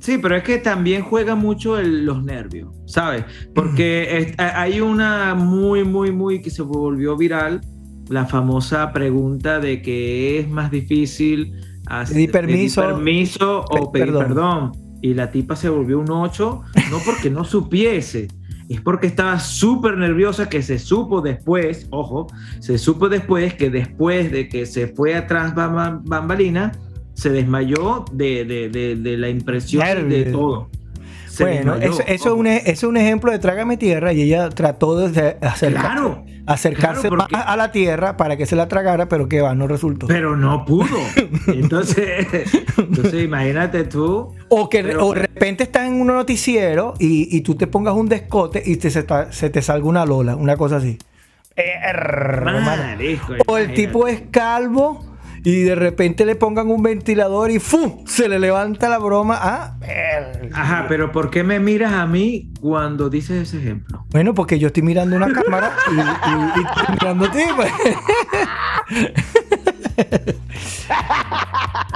Sí, 0.00 0.16
pero 0.18 0.36
es 0.36 0.44
que 0.44 0.58
también 0.58 1.02
juega 1.02 1.34
mucho 1.34 1.76
el- 1.76 2.04
los 2.06 2.22
nervios, 2.22 2.68
¿sabes? 2.86 3.24
Porque 3.54 4.16
es- 4.18 4.34
hay 4.38 4.80
una 4.80 5.34
muy, 5.34 5.82
muy, 5.84 6.12
muy 6.12 6.40
que 6.40 6.50
se 6.50 6.62
volvió 6.62 7.16
viral, 7.16 7.60
la 8.08 8.24
famosa 8.24 8.92
pregunta 8.92 9.58
de 9.58 9.82
que 9.82 10.38
es 10.38 10.48
más 10.48 10.70
difícil 10.70 11.52
hacer- 11.86 12.14
Pedir 12.14 12.30
permiso. 12.30 12.80
permiso 12.80 13.64
o 13.68 13.90
Pe- 13.92 13.98
pedir 14.00 14.14
perdón. 14.14 14.26
perdón. 14.28 14.72
Y 15.00 15.14
la 15.14 15.30
tipa 15.30 15.54
se 15.56 15.68
volvió 15.68 15.98
un 16.00 16.10
8, 16.10 16.60
no 16.90 16.98
porque 17.04 17.30
no 17.30 17.44
supiese, 17.44 18.28
es 18.68 18.80
porque 18.80 19.06
estaba 19.06 19.38
súper 19.38 19.96
nerviosa 19.96 20.48
que 20.48 20.60
se 20.62 20.78
supo 20.78 21.20
después, 21.20 21.86
ojo, 21.90 22.26
se 22.60 22.76
supo 22.78 23.08
después 23.08 23.54
que 23.54 23.70
después 23.70 24.30
de 24.32 24.48
que 24.48 24.66
se 24.66 24.88
fue 24.88 25.14
atrás 25.14 25.54
bam- 25.54 26.02
bambalina, 26.04 26.72
se 27.14 27.30
desmayó 27.30 28.04
de, 28.12 28.44
de- 28.44 28.68
de- 28.68 28.96
de 28.96 29.16
la 29.16 29.28
impresión 29.28 29.82
y 30.06 30.14
de 30.14 30.24
todo. 30.26 30.68
Se 31.28 31.44
Bueno, 31.44 31.74
desmayó, 31.74 31.92
eso, 32.00 32.02
eso 32.08 32.34
un, 32.36 32.46
e- 32.48 32.58
eso 32.66 32.70
es 32.70 32.82
un 32.84 32.96
ejemplo 32.96 33.30
de 33.32 33.38
Trágame 33.38 33.76
Tierra 33.76 34.12
y 34.12 34.22
ella 34.22 34.48
trató 34.50 35.08
de 35.08 35.36
acercar- 35.40 35.80
Claro, 35.94 36.24
acercarse 36.46 37.02
claro, 37.08 37.16
porque- 37.16 37.32
más 37.36 37.44
a 37.46 37.56
la 37.56 37.70
tierra 37.72 38.16
para 38.16 38.36
que 38.36 38.44
se 38.46 38.56
la 38.56 38.66
tragara, 38.68 39.08
pero 39.08 39.28
que 39.28 39.40
va, 39.40 39.54
no 39.54 39.66
resultó. 39.68 40.06
pero 40.08 40.36
no 40.36 40.64
pudo. 40.64 40.96
Entonces, 41.46 42.26
entonces 42.76 43.24
imagínate 43.24 43.84
tú. 43.84 44.32
O 44.50 44.68
que 44.68 44.82
Pero- 44.82 45.06
o 45.06 45.14
de 45.14 45.20
repente 45.22 45.64
estás 45.64 45.86
en 45.86 46.00
un 46.00 46.06
noticiero 46.08 46.94
y, 46.98 47.34
y 47.36 47.40
tú 47.42 47.54
te 47.54 47.66
pongas 47.66 47.94
un 47.94 48.08
descote 48.08 48.62
y 48.64 48.76
te, 48.76 48.90
se, 48.90 49.02
ta- 49.02 49.30
se 49.32 49.50
te 49.50 49.60
salga 49.62 49.86
una 49.86 50.06
lola, 50.06 50.36
una 50.36 50.56
cosa 50.56 50.76
así. 50.76 50.98
O 53.46 53.58
el 53.58 53.74
tipo 53.74 54.06
es 54.06 54.22
calvo 54.30 55.04
y 55.44 55.62
de 55.62 55.74
repente 55.74 56.24
le 56.24 56.34
pongan 56.36 56.68
un 56.70 56.82
ventilador 56.82 57.50
y 57.50 57.58
¡fu! 57.58 58.02
se 58.06 58.28
le 58.28 58.38
levanta 58.38 58.88
la 58.88 58.98
broma. 58.98 59.38
Ah. 59.40 59.76
Ajá, 60.52 60.86
pero 60.88 61.10
¿por 61.12 61.30
qué 61.30 61.42
me 61.44 61.58
miras 61.60 61.92
a 61.92 62.06
mí 62.06 62.50
cuando 62.60 63.08
dices 63.10 63.48
ese 63.48 63.58
ejemplo? 63.58 64.04
Bueno, 64.10 64.34
porque 64.34 64.58
yo 64.58 64.68
estoy 64.68 64.82
mirando 64.82 65.16
una 65.16 65.32
cámara 65.32 65.72
y, 65.90 65.94
y- 65.94 66.60
y 66.60 66.64
estoy 66.64 66.94
mirando 66.94 67.24
a 67.26 67.30
ti. 67.30 67.38
pues. 67.56 67.72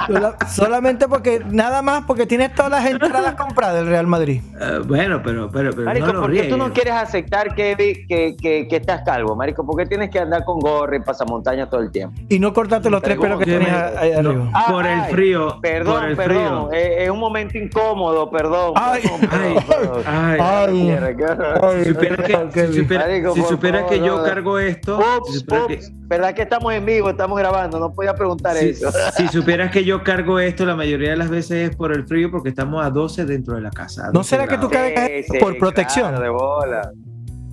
Sola- 0.07 0.35
solamente 0.49 1.07
porque, 1.07 1.41
nada 1.49 1.81
más 1.81 2.03
porque 2.05 2.25
tienes 2.25 2.53
todas 2.53 2.71
las 2.71 2.85
entradas 2.85 3.35
compradas 3.35 3.75
del 3.75 3.87
Real 3.87 4.05
Madrid. 4.07 4.41
Eh, 4.59 4.79
bueno, 4.85 5.21
pero, 5.23 5.49
pero, 5.49 5.71
pero 5.71 5.85
Marico, 5.85 6.07
no 6.07 6.13
lo 6.13 6.21
¿por 6.21 6.33
qué 6.33 6.43
tú 6.43 6.57
no 6.57 6.73
quieres 6.73 6.93
aceptar 6.93 7.55
que, 7.55 8.05
que, 8.07 8.35
que, 8.35 8.67
que 8.67 8.75
estás 8.75 9.01
calvo, 9.05 9.35
marico? 9.35 9.65
¿Por 9.65 9.77
qué 9.77 9.85
tienes 9.85 10.09
que 10.09 10.19
andar 10.19 10.43
con 10.43 10.59
gorra 10.59 10.95
y 10.97 10.99
pasamontañas 10.99 11.69
todo 11.69 11.81
el 11.81 11.91
tiempo? 11.91 12.19
Y 12.27 12.39
no 12.39 12.53
cortarte 12.53 12.89
los 12.89 13.01
tres 13.01 13.17
pelos 13.17 13.39
que 13.39 13.45
tenías 13.45 13.95
ahí 13.95 14.11
no, 14.21 14.29
arriba. 14.29 14.49
Ah, 14.53 14.65
por 14.69 14.85
el 14.85 14.99
ay, 14.99 15.11
frío. 15.11 15.59
Perdón, 15.61 15.99
por 16.01 16.09
el 16.09 16.15
perdón. 16.17 16.69
frío. 16.69 16.71
Es, 16.81 17.03
es 17.03 17.09
un 17.09 17.19
momento 17.19 17.57
incómodo, 17.57 18.29
perdón. 18.29 18.73
Ay, 18.75 19.01
ay, 19.31 19.55
perdón, 19.67 20.03
ay, 20.05 21.83
Si 21.85 21.93
que, 21.93 22.67
supiera- 22.73 23.05
Marico, 23.05 23.33
si 23.35 23.41
por 23.41 23.49
supieras 23.49 23.81
favor, 23.83 23.95
que 23.99 24.05
yo 24.05 24.23
cargo 24.23 24.59
esto, 24.59 24.97
si 25.01 25.17
Ups, 25.19 25.39
supieras 25.39 25.67
que- 25.67 25.73
ups. 25.75 25.91
¿Verdad 26.05 26.33
que 26.35 26.41
estamos 26.43 26.71
en 26.73 26.85
vivo? 26.85 27.09
Estamos 27.09 27.39
grabando, 27.39 27.79
no 27.79 27.92
podía 27.93 28.13
preguntar 28.15 28.55
si, 28.57 28.69
eso. 28.69 28.91
si 29.17 29.27
supieras 29.27 29.71
que 29.71 29.83
yo 29.85 30.03
cargo 30.03 30.39
esto, 30.39 30.65
la 30.65 30.75
mayoría 30.75 31.11
de 31.11 31.17
las 31.17 31.29
veces 31.29 31.69
es 31.71 31.75
por 31.75 31.91
el 31.93 32.05
frío 32.05 32.29
porque 32.31 32.49
estamos 32.49 32.83
a 32.85 32.89
12 32.89 33.25
dentro 33.25 33.55
de 33.55 33.61
la 33.61 33.71
casa. 33.71 34.07
¿No 34.07 34.19
12 34.19 34.29
será 34.29 34.47
que 34.47 34.57
tú 34.57 34.69
cargas 34.69 35.09
Sí, 35.29 35.37
por 35.39 35.53
sí, 35.53 35.59
protección? 35.59 36.09
claro, 36.09 36.23
de 36.23 36.29
bola. 36.29 36.91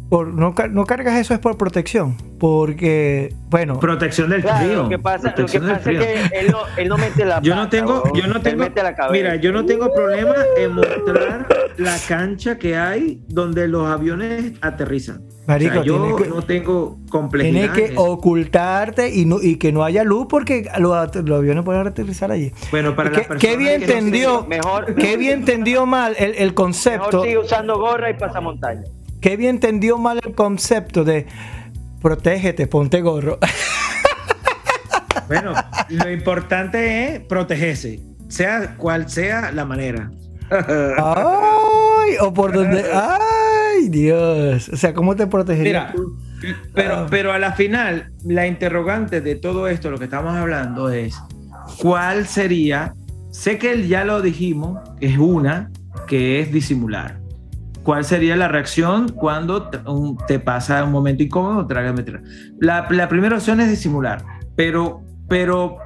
Por, 0.08 0.26
no, 0.34 0.52
no 0.70 0.84
cargas 0.86 1.14
eso 1.20 1.34
es 1.34 1.38
por 1.40 1.56
protección. 1.56 2.16
Porque, 2.40 3.32
bueno, 3.48 3.78
Protección 3.78 4.28
del 4.30 4.42
Claro, 4.42 4.58
frío. 4.66 4.82
lo 4.82 4.88
que 4.88 4.98
pasa, 4.98 5.28
lo 5.28 5.34
que 5.34 5.36
protección 5.36 5.66
del 5.66 5.76
pasa 5.76 5.90
es 5.92 5.98
que 6.30 6.38
él 6.40 6.50
no, 6.50 6.58
él 6.76 6.88
no 6.88 6.98
mete 6.98 7.24
la 7.24 7.40
Yo 7.42 7.54
no 7.54 7.68
tengo, 7.68 8.02
yo 8.14 8.26
no 8.26 8.40
tengo, 8.40 8.64
mete 8.64 8.82
la 8.82 8.96
cabeza. 8.96 9.12
mira, 9.12 9.36
yo 9.36 9.52
no 9.52 9.64
tengo 9.64 9.92
problema 9.94 10.34
en 10.56 10.72
mostrar 10.72 11.46
la 11.78 11.96
cancha 12.08 12.58
que 12.58 12.76
hay 12.76 13.22
donde 13.28 13.68
los 13.68 13.86
aviones 13.88 14.52
aterrizan. 14.60 15.22
Marico, 15.46 15.70
o 15.72 15.74
sea, 15.74 15.84
yo 15.84 16.16
que- 16.16 16.28
no 16.28 16.42
tengo 16.42 16.98
complejidad. 17.10 17.72
tienes 17.72 17.90
que 17.90 17.96
ocultarte 17.98 19.12
y, 19.14 19.24
no, 19.24 19.42
y 19.42 19.56
que 19.56 19.72
no 19.72 19.82
haya 19.82 20.04
luz 20.04 20.26
porque 20.28 20.68
los, 20.78 21.14
los 21.24 21.38
aviones 21.38 21.64
pueden 21.64 21.86
aterrizar 21.86 22.30
allí. 22.30 22.52
Bueno, 22.70 22.94
para 22.94 23.10
¿Qué- 23.10 23.16
las 23.18 23.26
personas 23.26 23.40
qué 23.42 23.56
bien 23.56 23.80
que 23.80 23.86
no 23.86 23.92
entendió? 23.94 24.42
se- 24.42 24.48
Mejor, 24.48 24.94
Qué 24.94 25.16
bien 25.16 25.40
entendió 25.40 25.86
mal 25.86 26.14
el, 26.18 26.30
el 26.30 26.38
mejor 26.40 26.54
concepto. 26.54 27.22
sigue 27.22 27.38
usando 27.38 27.78
gorra 27.78 28.10
y 28.10 28.14
pasamontaña. 28.14 28.82
Qué 29.20 29.36
bien 29.36 29.56
entendió 29.56 29.98
mal 29.98 30.20
el 30.24 30.34
concepto 30.34 31.04
de 31.04 31.26
protégete, 32.00 32.66
ponte 32.66 33.00
gorro. 33.02 33.38
Bueno, 35.26 35.52
lo 35.88 36.10
importante 36.10 37.14
es 37.16 37.20
protegerse, 37.20 38.00
sea 38.28 38.76
cual 38.76 39.08
sea 39.10 39.52
la 39.52 39.64
manera. 39.64 40.10
Ay, 40.50 42.14
o 42.20 42.32
por 42.32 42.52
donde. 42.52 42.84
Ay, 42.92 43.88
Dios. 43.88 44.68
O 44.68 44.76
sea, 44.76 44.92
¿cómo 44.94 45.16
te 45.16 45.26
protegerías? 45.26 45.92
Mira, 45.92 45.92
tú? 45.94 46.16
pero, 46.74 46.94
Ah. 46.96 47.06
pero 47.10 47.32
a 47.32 47.38
la 47.38 47.52
final, 47.52 48.12
la 48.24 48.46
interrogante 48.46 49.20
de 49.20 49.34
todo 49.36 49.68
esto, 49.68 49.90
lo 49.90 49.98
que 49.98 50.04
estamos 50.04 50.34
hablando 50.34 50.88
es, 50.90 51.20
¿cuál 51.80 52.26
sería? 52.26 52.94
Sé 53.30 53.58
que 53.58 53.86
ya 53.86 54.04
lo 54.04 54.22
dijimos, 54.22 54.80
es 55.00 55.16
una, 55.18 55.70
que 56.06 56.40
es 56.40 56.50
disimular. 56.52 57.20
¿Cuál 57.82 58.04
sería 58.04 58.36
la 58.36 58.48
reacción 58.48 59.08
cuando 59.10 59.70
te, 60.26 60.38
pasa 60.38 60.84
un 60.84 60.92
momento 60.92 61.22
incómodo? 61.22 61.66
Trágame 61.66 62.02
tierra. 62.02 62.20
La, 62.58 62.86
la 62.90 63.08
primera 63.08 63.36
opción 63.36 63.60
es 63.60 63.70
disimular, 63.70 64.22
pero, 64.54 65.00
pero, 65.28 65.76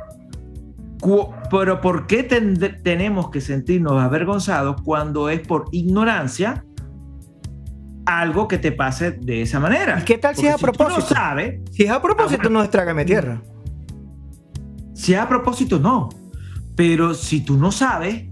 pero 1.58 1.80
¿por 1.80 2.06
qué 2.06 2.22
tenemos 2.22 3.30
que 3.30 3.40
sentirnos 3.40 4.00
avergonzados 4.02 4.80
cuando 4.82 5.28
es 5.28 5.40
por 5.46 5.66
ignorancia 5.72 6.64
algo 8.06 8.48
que 8.48 8.58
te 8.58 8.72
pase 8.72 9.12
de 9.12 9.42
esa 9.42 9.60
manera? 9.60 9.98
¿Y 10.00 10.02
qué 10.04 10.18
tal 10.18 10.34
si 10.36 10.46
es 10.46 10.54
a 10.54 10.58
propósito? 10.58 10.94
tú 10.94 11.00
no 11.00 11.06
sabes, 11.06 11.60
Si 11.70 11.84
es 11.84 11.90
a 11.90 12.02
propósito, 12.02 12.50
no 12.50 12.62
es 12.62 12.70
trágame 12.70 13.04
tierra. 13.04 13.42
si 14.94 15.14
es 15.14 15.20
a 15.20 15.28
propósito, 15.28 15.78
no. 15.78 16.08
Pero 16.76 17.14
si 17.14 17.40
tú 17.44 17.56
no 17.56 17.70
sabes, 17.72 18.24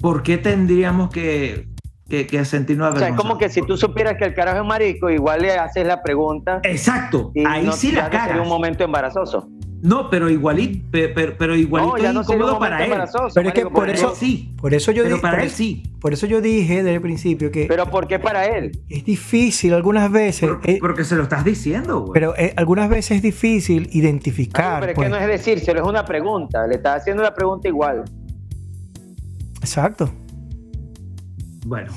¿por 0.00 0.22
qué 0.22 0.38
tendríamos 0.38 1.10
que, 1.10 1.68
que, 2.08 2.26
que 2.26 2.44
sentirnos 2.44 2.88
O 2.88 2.90
sea, 2.92 2.98
es 2.98 3.02
avergonzados? 3.12 3.28
como 3.30 3.38
que 3.38 3.48
si 3.50 3.62
tú 3.62 3.76
supieras 3.76 4.16
que 4.18 4.24
el 4.24 4.34
carajo 4.34 4.60
es 4.62 4.66
marico, 4.66 5.10
igual 5.10 5.42
le 5.42 5.52
haces 5.52 5.86
la 5.86 6.02
pregunta. 6.02 6.60
Exacto, 6.62 7.30
ahí 7.46 7.64
no- 7.66 7.72
sí 7.72 7.92
la 7.92 8.04
no 8.04 8.10
sería 8.10 8.26
cagas. 8.26 8.40
un 8.40 8.48
momento 8.48 8.84
embarazoso. 8.84 9.48
No, 9.84 10.08
pero 10.08 10.30
igualito, 10.30 10.86
pero, 10.92 11.34
pero, 11.36 11.56
igualito 11.56 11.96
no, 11.96 11.98
ya 12.02 12.08
es 12.10 12.14
no 12.14 12.20
un 12.20 12.24
incómodo 12.26 12.58
para 12.60 12.78
él. 12.78 12.84
embarazoso. 12.84 13.30
Pero 13.34 13.48
es 13.48 13.54
que 13.54 13.66
por 13.66 13.90
eso- 13.90 14.14
sí, 14.14 14.54
Por 14.60 14.74
eso 14.74 14.92
yo 14.92 15.02
pero 15.02 15.16
di- 15.16 15.20
para 15.20 15.34
por, 15.38 15.44
él 15.44 15.50
sí. 15.50 15.82
por 16.00 16.12
eso 16.12 16.26
yo 16.26 16.40
dije 16.40 16.76
desde 16.84 16.94
el 16.94 17.00
principio 17.00 17.50
que 17.50 17.66
Pero 17.66 17.86
¿por 17.90 18.06
qué 18.06 18.20
para 18.20 18.46
él? 18.46 18.78
es 18.88 19.04
difícil 19.04 19.74
algunas 19.74 20.10
veces. 20.12 20.48
Por- 20.50 20.60
eh, 20.70 20.78
porque 20.80 21.02
se 21.02 21.16
lo 21.16 21.24
estás 21.24 21.44
diciendo, 21.44 22.00
güey. 22.02 22.12
pero 22.14 22.36
eh, 22.38 22.54
algunas 22.56 22.88
veces 22.88 23.16
es 23.16 23.22
difícil 23.22 23.88
Ay, 23.90 23.98
identificar. 23.98 24.78
pero 24.80 24.92
es 24.92 24.96
pues. 24.96 25.06
que 25.06 25.10
no 25.10 25.16
es 25.18 25.26
decírselo, 25.26 25.80
es 25.82 25.88
una 25.88 26.04
pregunta. 26.04 26.64
Le 26.68 26.76
estás 26.76 27.00
haciendo 27.00 27.24
la 27.24 27.34
pregunta 27.34 27.66
igual. 27.66 28.04
Exacto. 29.60 30.10
Bueno, 31.66 31.92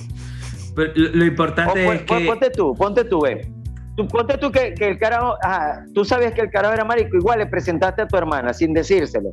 pero 0.76 0.92
lo, 0.96 1.26
importante 1.26 1.86
es 1.94 2.02
que... 2.02 2.26
Ponte 2.26 2.50
tú, 2.50 2.74
ponte 2.76 3.04
tú, 3.06 3.22
ve. 3.22 3.52
Tú, 3.96 4.08
ponte 4.08 4.38
tú 4.38 4.52
que, 4.52 4.74
que 4.74 4.90
el 4.90 4.98
carajo, 4.98 5.36
ajá, 5.42 5.86
tú 5.94 6.04
sabías 6.04 6.34
que 6.34 6.42
el 6.42 6.50
carajo 6.52 6.74
era 6.74 6.84
marico, 6.84 7.16
igual 7.16 7.40
le 7.40 7.46
presentaste 7.46 8.02
a 8.02 8.08
tu 8.08 8.18
hermana 8.18 8.54
sin 8.54 8.74
decírselo. 8.74 9.30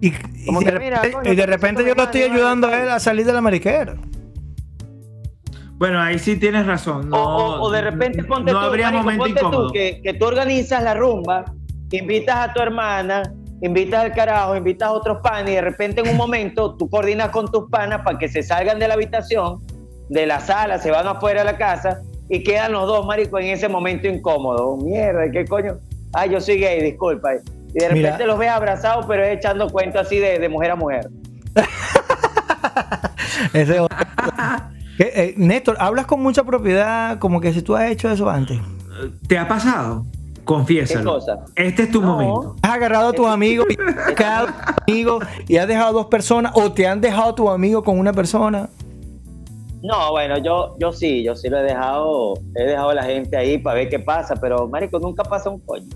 Y, 0.00 0.08
y 0.34 0.46
Como 0.46 0.60
de, 0.60 0.66
que, 0.66 0.78
mira, 0.78 0.96
repente, 0.96 1.12
coño, 1.16 1.32
y 1.32 1.36
de 1.36 1.42
te 1.42 1.46
repente 1.46 1.82
presento 1.82 1.88
yo 1.88 1.94
lo 1.94 2.02
estoy 2.02 2.22
ayudando 2.22 2.66
a 2.68 2.82
él 2.82 2.88
a 2.90 2.98
salir 3.00 3.24
de 3.24 3.32
la 3.32 3.40
mariquera. 3.40 3.94
Bueno, 5.78 6.00
ahí 6.00 6.18
sí 6.18 6.36
tienes 6.36 6.66
razón. 6.66 7.08
No, 7.08 7.16
o, 7.16 7.56
o- 7.56 7.60
o 7.62 7.70
de 7.70 7.80
repente 7.82 8.22
ponte 8.24 8.52
no 8.52 8.60
tú, 8.60 8.66
habría 8.66 8.90
marico, 8.90 9.04
momento 9.04 9.40
ponte 9.40 9.56
tú 9.56 9.72
que, 9.72 10.00
que 10.02 10.14
tú 10.14 10.26
organizas 10.26 10.82
la 10.82 10.94
rumba, 10.94 11.44
invitas 11.90 12.36
a 12.36 12.52
tu 12.52 12.60
hermana, 12.60 13.22
invitas 13.62 14.04
al 14.04 14.12
carajo, 14.12 14.54
invitas 14.56 14.88
a 14.88 14.92
otros 14.92 15.18
panes 15.22 15.52
y 15.52 15.54
de 15.56 15.60
repente 15.62 16.00
en 16.02 16.08
un 16.08 16.16
momento 16.16 16.74
tú 16.76 16.88
coordinas 16.88 17.30
con 17.30 17.50
tus 17.50 17.68
panas 17.70 18.02
para 18.02 18.18
que 18.18 18.28
se 18.28 18.42
salgan 18.42 18.78
de 18.78 18.88
la 18.88 18.94
habitación, 18.94 19.58
de 20.08 20.26
la 20.26 20.38
sala, 20.40 20.78
se 20.78 20.90
van 20.90 21.06
afuera 21.06 21.40
de 21.44 21.52
la 21.52 21.56
casa 21.56 22.00
y 22.32 22.42
quedan 22.42 22.72
los 22.72 22.86
dos, 22.86 23.04
marico, 23.04 23.38
en 23.38 23.48
ese 23.48 23.68
momento 23.68 24.08
incómodo. 24.08 24.78
Mierda, 24.78 25.30
¿qué 25.30 25.44
coño? 25.44 25.76
ay, 26.14 26.30
yo 26.30 26.40
soy 26.40 26.58
gay, 26.58 26.82
disculpa. 26.82 27.34
Y 27.34 27.78
de 27.78 27.88
repente 27.88 28.12
Mira. 28.12 28.26
los 28.26 28.38
ves 28.38 28.48
abrazados, 28.48 29.04
pero 29.06 29.22
es 29.22 29.36
echando 29.36 29.68
cuento 29.68 29.98
así 30.00 30.18
de, 30.18 30.38
de 30.38 30.48
mujer 30.48 30.70
a 30.70 30.76
mujer. 30.76 31.10
Ese 33.52 33.74
es 33.74 33.80
otro. 33.80 33.98
¿Qué, 34.96 35.12
eh, 35.14 35.34
Néstor, 35.36 35.76
hablas 35.78 36.06
con 36.06 36.22
mucha 36.22 36.42
propiedad, 36.42 37.18
como 37.18 37.38
que 37.38 37.52
si 37.52 37.60
tú 37.60 37.76
has 37.76 37.90
hecho 37.90 38.10
eso 38.10 38.30
antes. 38.30 38.58
¿Te 39.28 39.36
ha 39.36 39.46
pasado? 39.46 40.06
Confiésalo. 40.44 41.00
¿Qué 41.00 41.18
cosa? 41.18 41.38
Este 41.54 41.82
es 41.82 41.90
tu 41.90 42.00
No. 42.00 42.12
momento. 42.12 42.56
Has 42.62 42.72
agarrado 42.72 43.08
a 43.10 43.12
tus 43.12 43.26
amigos 43.26 43.66
y, 43.68 43.76
cada 44.14 44.74
amigo 44.86 45.18
y 45.48 45.56
has 45.58 45.68
dejado 45.68 45.92
dos 45.92 46.06
personas 46.06 46.52
o 46.54 46.72
te 46.72 46.86
han 46.86 47.00
dejado 47.02 47.34
tu 47.34 47.50
amigo 47.50 47.82
con 47.84 47.98
una 47.98 48.12
persona. 48.14 48.70
No, 49.82 50.10
bueno, 50.12 50.38
yo, 50.38 50.76
yo 50.78 50.92
sí, 50.92 51.24
yo 51.24 51.34
sí 51.34 51.48
lo 51.48 51.58
he 51.58 51.62
dejado, 51.64 52.34
he 52.54 52.62
dejado 52.64 52.90
a 52.90 52.94
la 52.94 53.02
gente 53.04 53.36
ahí 53.36 53.58
para 53.58 53.76
ver 53.76 53.88
qué 53.88 53.98
pasa, 53.98 54.36
pero 54.36 54.68
marico, 54.68 54.98
nunca 55.00 55.24
pasa 55.24 55.50
un 55.50 55.58
coño. 55.60 55.86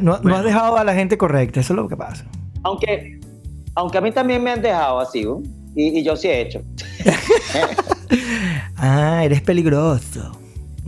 No, 0.00 0.18
no 0.18 0.36
has 0.36 0.44
dejado 0.44 0.76
a 0.76 0.84
la 0.84 0.94
gente 0.94 1.16
correcta, 1.18 1.60
eso 1.60 1.72
es 1.72 1.76
lo 1.76 1.88
que 1.88 1.96
pasa. 1.96 2.24
Aunque, 2.64 3.20
aunque 3.74 3.98
a 3.98 4.00
mí 4.00 4.10
también 4.12 4.42
me 4.42 4.50
han 4.52 4.62
dejado 4.62 5.00
así, 5.00 5.22
¿no? 5.24 5.42
y, 5.74 5.98
y 6.00 6.02
yo 6.02 6.16
sí 6.16 6.28
he 6.28 6.40
hecho. 6.40 6.62
Ah, 8.76 9.24
eres 9.24 9.40
peligroso. 9.40 10.38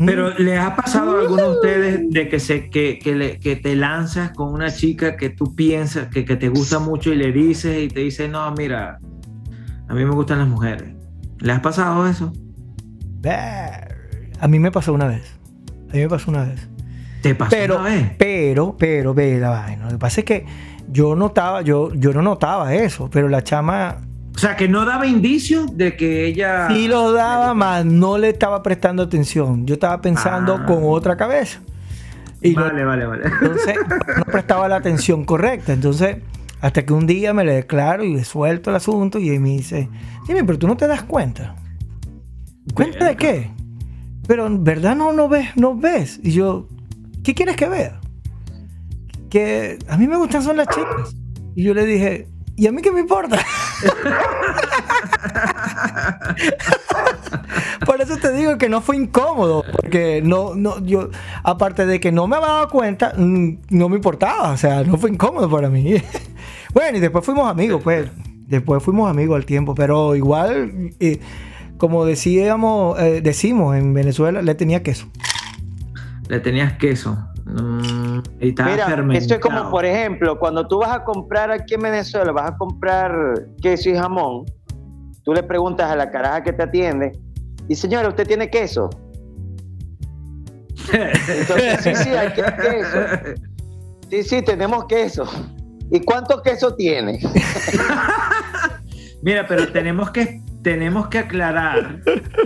Pero 0.05 0.31
¿le 0.37 0.59
ha 0.59 0.75
pasado 0.75 1.17
a 1.17 1.21
alguno 1.21 1.43
de 1.43 1.49
ustedes 1.51 2.11
de 2.11 2.29
que, 2.29 2.41
se, 2.41 2.69
que, 2.69 2.99
que, 2.99 3.15
le- 3.15 3.39
que 3.39 3.55
te 3.57 3.77
lanzas 3.77 4.33
con 4.33 4.53
una 4.53 4.71
chica 4.73 5.17
que 5.17 5.31
tú 5.31 5.55
piensas 5.55 6.09
que, 6.09 6.25
que 6.25 6.35
te 6.37 6.49
gusta 6.49 6.81
mucho 6.81 7.13
y 7.13 7.17
le 7.17 7.31
dices 7.33 7.81
y 7.85 7.89
te 7.89 8.01
dice, 8.01 8.29
no, 8.29 8.51
mira, 8.53 8.99
a 9.89 9.95
mí 9.95 10.05
me 10.05 10.11
gustan 10.11 10.39
las 10.41 10.49
mujeres? 10.49 10.89
¿Le 11.41 11.53
has 11.53 11.61
pasado 11.61 12.07
eso? 12.07 12.33
A 14.41 14.49
mí 14.49 14.59
me 14.59 14.71
pasó 14.71 14.93
una 14.93 15.07
vez. 15.07 15.23
A 15.91 15.95
mí 15.95 16.01
me 16.01 16.09
pasó 16.09 16.31
una 16.31 16.45
vez. 16.45 16.69
¿Te 17.23 17.35
pasó 17.35 17.51
Pero, 17.51 17.77
una 17.81 17.85
vez? 17.85 18.13
pero, 18.19 18.77
pero, 18.79 19.15
ve 19.15 19.39
la 19.39 19.51
vaina. 19.51 19.85
Lo 19.87 19.91
que 19.93 19.99
pasa 19.99 20.21
es 20.21 20.27
que 20.27 20.45
yo 20.91 21.15
notaba, 21.17 21.63
yo, 21.63 21.93
yo 21.95 22.13
no 22.13 22.21
notaba 22.21 22.75
eso, 22.75 23.09
pero 23.11 23.29
la 23.29 23.43
chama 23.43 23.97
O 24.35 24.39
sea, 24.39 24.57
que 24.57 24.69
no 24.69 24.85
daba 24.85 25.07
indicio 25.07 25.65
de 25.73 25.97
que 25.97 26.27
ella... 26.27 26.69
sí 26.69 26.87
lo 26.89 27.13
daba, 27.13 27.55
más 27.55 27.85
no 27.87 28.19
le 28.19 28.29
estaba 28.31 28.63
prestando 28.63 29.03
atención. 29.05 29.65
Yo 29.67 29.75
estaba 29.75 30.01
pensando 30.03 30.59
Ah. 30.63 30.67
con 30.67 30.81
otra 30.83 31.17
cabeza. 31.17 31.61
Y 32.43 32.55
yo- 32.55 32.61
Vale, 32.61 32.85
vale, 32.85 33.07
vale. 33.07 33.25
entonces 33.41 33.77
no 34.19 34.25
prestaba 34.25 34.69
la 34.69 34.77
atención 34.77 35.25
correcta. 35.25 35.73
Entonces, 35.73 36.19
hasta 36.65 36.87
que 36.87 36.95
un 36.95 37.07
día 37.07 37.35
me 37.35 37.45
le 37.45 37.53
declaro 37.53 38.05
y 38.05 38.15
le 38.15 38.25
suelto 38.25 38.71
el 38.71 38.77
asunto 38.77 39.19
y 39.19 39.29
él 39.29 39.39
me 39.39 39.51
dice, 39.51 39.91
dime, 40.27 40.45
pero 40.45 40.59
tú 40.59 40.67
no 40.67 40.79
te 40.79 40.87
das 40.87 41.03
cuenta. 41.03 41.57
¿Cuenta 42.73 43.05
de 43.05 43.17
qué? 43.17 43.51
Pero 44.27 44.47
en 44.47 44.65
verdad 44.65 44.97
no, 44.97 45.13
no 45.13 45.29
ves, 45.29 45.55
no 45.57 45.77
ves. 45.77 46.21
Y 46.23 46.33
yo, 46.33 46.67
¿qué 47.23 47.35
quieres 47.35 47.57
que 47.57 47.69
vea? 47.69 48.01
Que 49.29 49.79
a 49.89 49.99
mí 49.99 50.09
me 50.09 50.17
gustan 50.17 50.43
son 50.43 50.57
las 50.57 50.69
chicas. 50.69 51.15
Y 51.55 51.65
yo 51.65 51.75
le 51.75 51.85
dije, 51.85 52.29
¿y 52.57 52.67
a 52.67 52.73
mí 52.73 52.81
qué 52.81 52.93
me 52.93 53.01
importa? 53.01 53.39
Por 57.85 58.01
eso 58.01 58.17
te 58.17 58.33
digo 58.33 58.57
que 58.57 58.71
no 58.71 58.81
fue 58.81 58.97
incómodo, 58.97 59.65
porque 59.71 60.23
no, 60.25 60.55
no, 60.55 60.83
yo, 60.83 61.11
aparte 61.43 61.85
de 61.85 62.01
que 62.01 62.11
no 62.11 62.27
me 62.27 62.37
había 62.37 62.49
dado 62.49 62.71
cuenta, 62.71 63.13
no 63.19 63.89
me 63.91 63.97
importaba, 63.97 64.53
o 64.53 64.57
sea, 64.57 64.83
no 64.83 64.97
fue 64.97 65.11
incómodo 65.11 65.51
para 65.51 65.69
mí. 65.69 65.97
bueno, 66.75 66.99
y 66.99 67.01
después 67.01 67.25
fuimos 67.25 67.49
amigos, 67.51 67.81
pues, 67.83 68.11
después 68.49 68.83
fuimos 68.83 69.11
amigos 69.11 69.37
al 69.37 69.47
tiempo, 69.47 69.75
pero 69.75 70.15
igual, 70.17 70.91
eh, 71.01 71.21
como 71.79 72.05
decíamos, 72.05 72.99
eh, 73.01 73.21
decimos 73.23 73.77
en 73.77 73.95
Venezuela, 73.95 74.43
le 74.43 74.55
tenía 74.55 74.83
queso. 74.83 75.07
Le 76.29 76.41
tenías 76.41 76.75
queso. 76.79 77.17
Mm, 77.47 78.19
y 78.41 78.49
estaba 78.51 78.71
Mira, 78.71 78.87
fermentado. 78.87 79.19
esto 79.19 79.35
es 79.35 79.41
como, 79.41 79.71
por 79.71 79.85
ejemplo, 79.85 80.39
cuando 80.39 80.67
tú 80.67 80.79
vas 80.79 80.97
a 80.97 81.05
comprar 81.05 81.51
aquí 81.51 81.75
en 81.75 81.81
Venezuela, 81.83 82.33
vas 82.33 82.53
a 82.53 82.57
comprar 82.57 83.13
queso 83.61 83.91
y 83.91 83.95
jamón, 83.95 84.45
tú 85.25 85.35
le 85.35 85.43
preguntas 85.43 85.91
a 85.91 85.97
la 85.97 86.11
caraja 86.11 86.43
que 86.43 86.53
te 86.53 86.63
atiende, 86.63 87.13
y 87.69 87.75
señora, 87.75 88.09
¿usted 88.09 88.27
tiene 88.27 88.49
queso? 88.51 88.89
Entonces, 90.93 91.81
sí, 91.83 91.95
sí, 91.95 92.11
hay 92.11 92.33
que- 92.33 92.43
queso. 92.43 92.99
Sí, 94.11 94.23
sí, 94.23 94.43
tenemos 94.43 94.85
queso. 94.87 95.25
¿Y 95.91 96.01
cuánto 96.01 96.43
queso 96.43 96.75
tiene? 96.75 97.21
Mira, 99.23 99.47
pero 99.47 99.69
tenemos 99.73 100.11
que, 100.11 100.41
tenemos 100.63 101.09
que 101.09 101.19
aclarar 101.19 102.01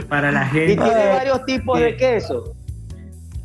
para 0.09 0.31
la 0.33 0.45
Y 0.47 0.51
gente. 0.51 0.75
tiene 0.85 1.07
varios 1.09 1.45
tipos 1.45 1.81
de 1.81 1.97
queso. 1.97 2.55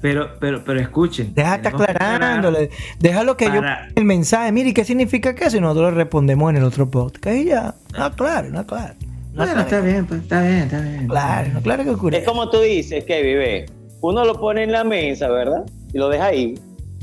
Pero, 0.01 0.32
pero, 0.39 0.63
pero 0.65 0.82
escuchen. 0.82 1.34
Déjate 1.34 1.69
aclarándole, 1.69 2.69
déjalo 2.99 3.38
que 3.38 3.45
yo 3.45 3.62
para- 3.62 3.88
el 3.95 4.03
mensaje, 4.03 4.51
mire, 4.51 4.69
¿y 4.69 4.73
qué 4.73 4.84
significa 4.84 5.34
queso? 5.34 5.56
Y 5.58 5.62
nosotros 5.62 5.93
le 5.93 5.97
respondemos 5.99 6.49
en 6.49 6.58
el 6.58 6.63
otro 6.65 6.89
podcast 6.89 7.38
y 7.38 7.45
ya, 7.45 7.73
no, 7.97 8.12
claro, 8.13 8.49
no, 8.49 8.65
claro. 8.67 8.93
No, 9.34 9.45
Bueno, 9.45 9.62
está 9.62 9.79
bien, 9.79 10.06
pues, 10.06 10.21
está 10.23 10.41
bien, 10.41 10.53
está 10.63 10.82
bien. 10.82 11.08
Claro, 11.08 11.49
no, 11.53 11.62
claro 11.62 11.84
que 11.86 11.89
ocurre. 11.91 12.17
Es 12.17 12.25
como 12.27 12.49
tú 12.49 12.60
dices, 12.60 13.06
que 13.06 13.23
vive. 13.23 13.65
Uno 14.01 14.25
lo 14.25 14.38
pone 14.39 14.63
en 14.63 14.73
la 14.73 14.84
mesa, 14.84 15.29
¿verdad? 15.29 15.63
Y 15.93 15.97
lo 15.97 16.10
deja 16.10 16.25
ahí. 16.25 16.60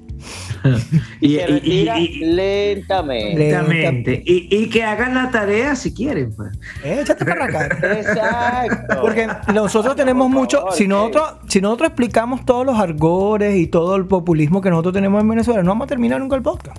Y, 1.21 1.35
se 1.37 1.43
y- 1.43 1.47
retira 1.47 1.99
y- 1.99 2.05
y- 2.05 2.25
lentamente. 2.25 4.23
Y, 4.25 4.49
y 4.51 4.69
que 4.71 4.85
hagan 4.85 5.15
la 5.15 5.31
tarea 5.31 5.75
si 5.77 5.93
quieren, 5.95 6.33
pues. 6.35 6.51
Échate 6.85 7.25
para 7.25 7.45
acá. 7.47 7.67
Exacto. 7.93 9.01
Porque 9.01 9.29
nosotros 9.53 9.97
tenemos 9.97 10.27
Por 10.31 10.41
mucho, 10.41 10.59
favor, 10.59 10.73
si 10.75 10.87
nosotros, 10.89 11.35
si 11.49 11.61
nosotros 11.61 11.89
explicamos 11.89 12.45
todos 12.45 12.65
los 12.67 12.79
argores 12.79 13.57
y 13.57 13.67
todo 13.67 13.97
el 13.97 14.07
populismo 14.07 14.61
que 14.61 14.71
nosotros 14.71 14.95
tenemos 14.95 15.21
en 15.23 15.29
Venezuela, 15.29 15.63
no 15.63 15.71
vamos 15.71 15.85
a 15.87 15.89
terminar 15.89 16.21
nunca 16.21 16.37
el 16.37 16.43
podcast. 16.43 16.79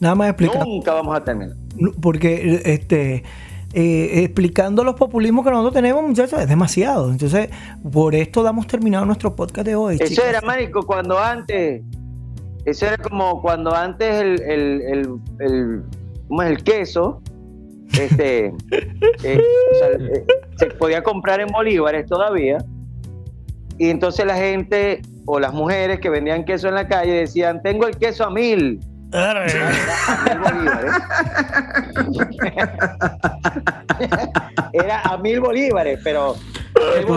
Nada 0.00 0.14
más 0.14 0.28
explicar. 0.30 0.66
Nunca 0.66 0.92
vamos 0.94 1.16
a 1.16 1.22
terminar. 1.24 1.56
Porque 2.00 2.60
este 2.64 3.22
eh, 3.76 4.22
explicando 4.22 4.84
los 4.84 4.94
populismos 4.94 5.44
que 5.44 5.50
nosotros 5.50 5.74
tenemos, 5.74 6.02
muchachos, 6.06 6.40
es 6.40 6.48
demasiado. 6.48 7.10
Entonces, 7.10 7.48
por 7.92 8.14
esto 8.14 8.42
damos 8.44 8.66
terminado 8.68 9.04
nuestro 9.04 9.34
podcast 9.34 9.66
de 9.66 9.74
hoy. 9.74 9.96
Eso 10.00 10.24
era, 10.24 10.40
Marico, 10.42 10.86
cuando 10.86 11.18
antes. 11.18 11.82
Eso 12.66 12.86
era 12.86 12.96
como 12.98 13.40
cuando 13.42 13.74
antes 13.74 14.14
el. 14.20 14.40
el, 14.42 14.82
el, 14.82 15.08
el- 15.40 15.82
¿Cómo 16.28 16.42
es 16.42 16.50
el 16.50 16.62
queso? 16.64 17.20
Este. 17.98 18.46
eh, 19.22 19.40
o 19.72 19.78
sea, 19.78 19.88
eh, 19.90 20.24
se 20.56 20.66
podía 20.66 21.02
comprar 21.02 21.40
en 21.40 21.48
bolívares 21.48 22.06
todavía. 22.06 22.58
Y 23.78 23.90
entonces 23.90 24.24
la 24.24 24.36
gente 24.36 25.02
o 25.26 25.38
las 25.40 25.52
mujeres 25.52 26.00
que 26.00 26.08
vendían 26.08 26.44
queso 26.44 26.68
en 26.68 26.74
la 26.76 26.88
calle 26.88 27.12
decían: 27.12 27.60
Tengo 27.62 27.86
el 27.86 27.96
queso 27.96 28.24
a 28.24 28.30
mil. 28.30 28.80
Era 34.72 35.02
a 35.02 35.18
mil 35.18 35.40
bolívares, 35.40 36.00
pero. 36.02 36.34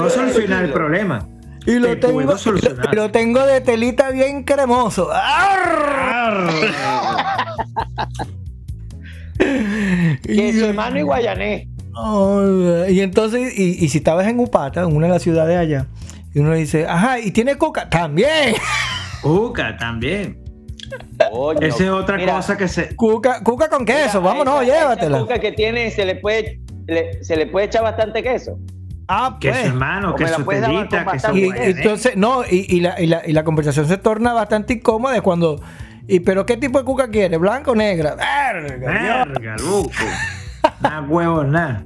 Solucionar 0.10 0.66
el 0.66 0.74
problema. 0.74 1.26
Y 1.68 1.80
lo 1.80 1.90
Te 1.90 1.96
tengo, 1.98 2.14
puedo 2.14 2.38
solucionar. 2.38 2.90
y 2.92 2.96
lo 2.96 3.12
tengo 3.12 3.46
de 3.46 3.60
telita 3.62 4.10
bien 4.10 4.44
cremoso. 4.44 5.10
¡Arr! 5.12 6.50
Y 10.28 10.52
yo- 10.60 10.68
hermano 10.70 10.98
y 11.00 11.02
guayanés. 11.04 11.68
Ay, 11.96 12.96
y 12.98 13.02
entonces, 13.02 13.58
y, 13.58 13.84
y 13.84 13.90
si 13.90 13.98
estabas 14.00 14.28
en 14.28 14.40
Upata, 14.40 14.82
en 14.84 14.96
una 14.96 15.08
de 15.08 15.14
las 15.14 15.22
ciudades 15.24 15.58
allá, 15.58 15.88
y 16.34 16.40
uno 16.40 16.54
dice, 16.54 16.86
ajá, 16.88 17.20
¿y 17.20 17.32
tiene 17.32 17.58
coca? 17.58 17.90
También. 17.90 18.56
Cuca 19.22 19.76
también. 19.78 20.40
Coño, 21.32 21.60
Esa 21.68 21.84
es 21.84 21.90
otra 21.90 22.16
mira, 22.18 22.36
cosa 22.36 22.56
que 22.56 22.68
se. 22.68 22.96
Cuca, 22.96 23.44
cuca 23.44 23.68
con 23.68 23.84
queso, 23.86 24.22
mira, 24.22 24.32
vámonos, 24.34 24.62
esa- 24.64 24.64
esa 24.74 24.80
llévatela. 24.82 25.20
cuca 25.20 25.40
que 25.40 25.52
tiene 25.52 25.92
se 25.92 26.06
le 26.06 26.16
puede 26.16 26.62
le- 26.86 27.22
se 27.24 27.36
le 27.36 27.48
puede 27.48 27.66
echar 27.66 27.84
bastante 27.84 28.24
queso. 28.24 28.58
Ah, 29.08 29.38
pues. 29.40 29.66
hermano, 29.66 30.14
O 30.14 30.18
me 30.18 30.26
la 30.26 30.32
queso 30.32 30.46
puedes 30.46 30.62
dar 30.62 30.72
telita, 30.72 31.04
con 31.04 31.14
queso 31.14 31.28
bastante. 31.28 31.40
Y, 31.40 31.72
entonces, 31.72 32.18
no, 32.18 32.44
y, 32.44 32.66
y 32.76 32.80
la, 32.82 33.00
y, 33.02 33.08
la, 33.08 33.22
y 33.26 33.32
la 33.32 33.44
conversación 33.44 33.88
se 33.88 33.98
torna 33.98 34.34
bastante 34.34 34.74
incómoda 34.74 35.14
de 35.14 35.22
cuando. 35.22 35.62
¿Y 36.08 36.22
pero 36.22 36.46
qué 36.46 36.58
tipo 36.58 36.80
de 36.80 36.86
cuca 36.86 37.10
quieres? 37.10 37.40
¿Blanca 37.40 37.72
o 37.72 37.76
negra? 37.76 38.16
Verga. 38.16 39.26
Verga, 39.26 39.56
loco. 39.58 39.92
Nada 40.82 41.02
huevo, 41.02 41.44
nada. 41.44 41.86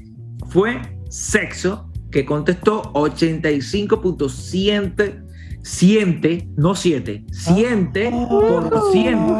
fue 0.49 0.81
sexo, 1.09 1.85
que 2.11 2.25
contestó 2.25 2.91
85.7 2.93 5.28
siente, 5.61 6.47
no 6.55 6.75
7, 6.75 7.25
siente 7.31 8.11
por 8.29 8.91
ciento. 8.91 9.39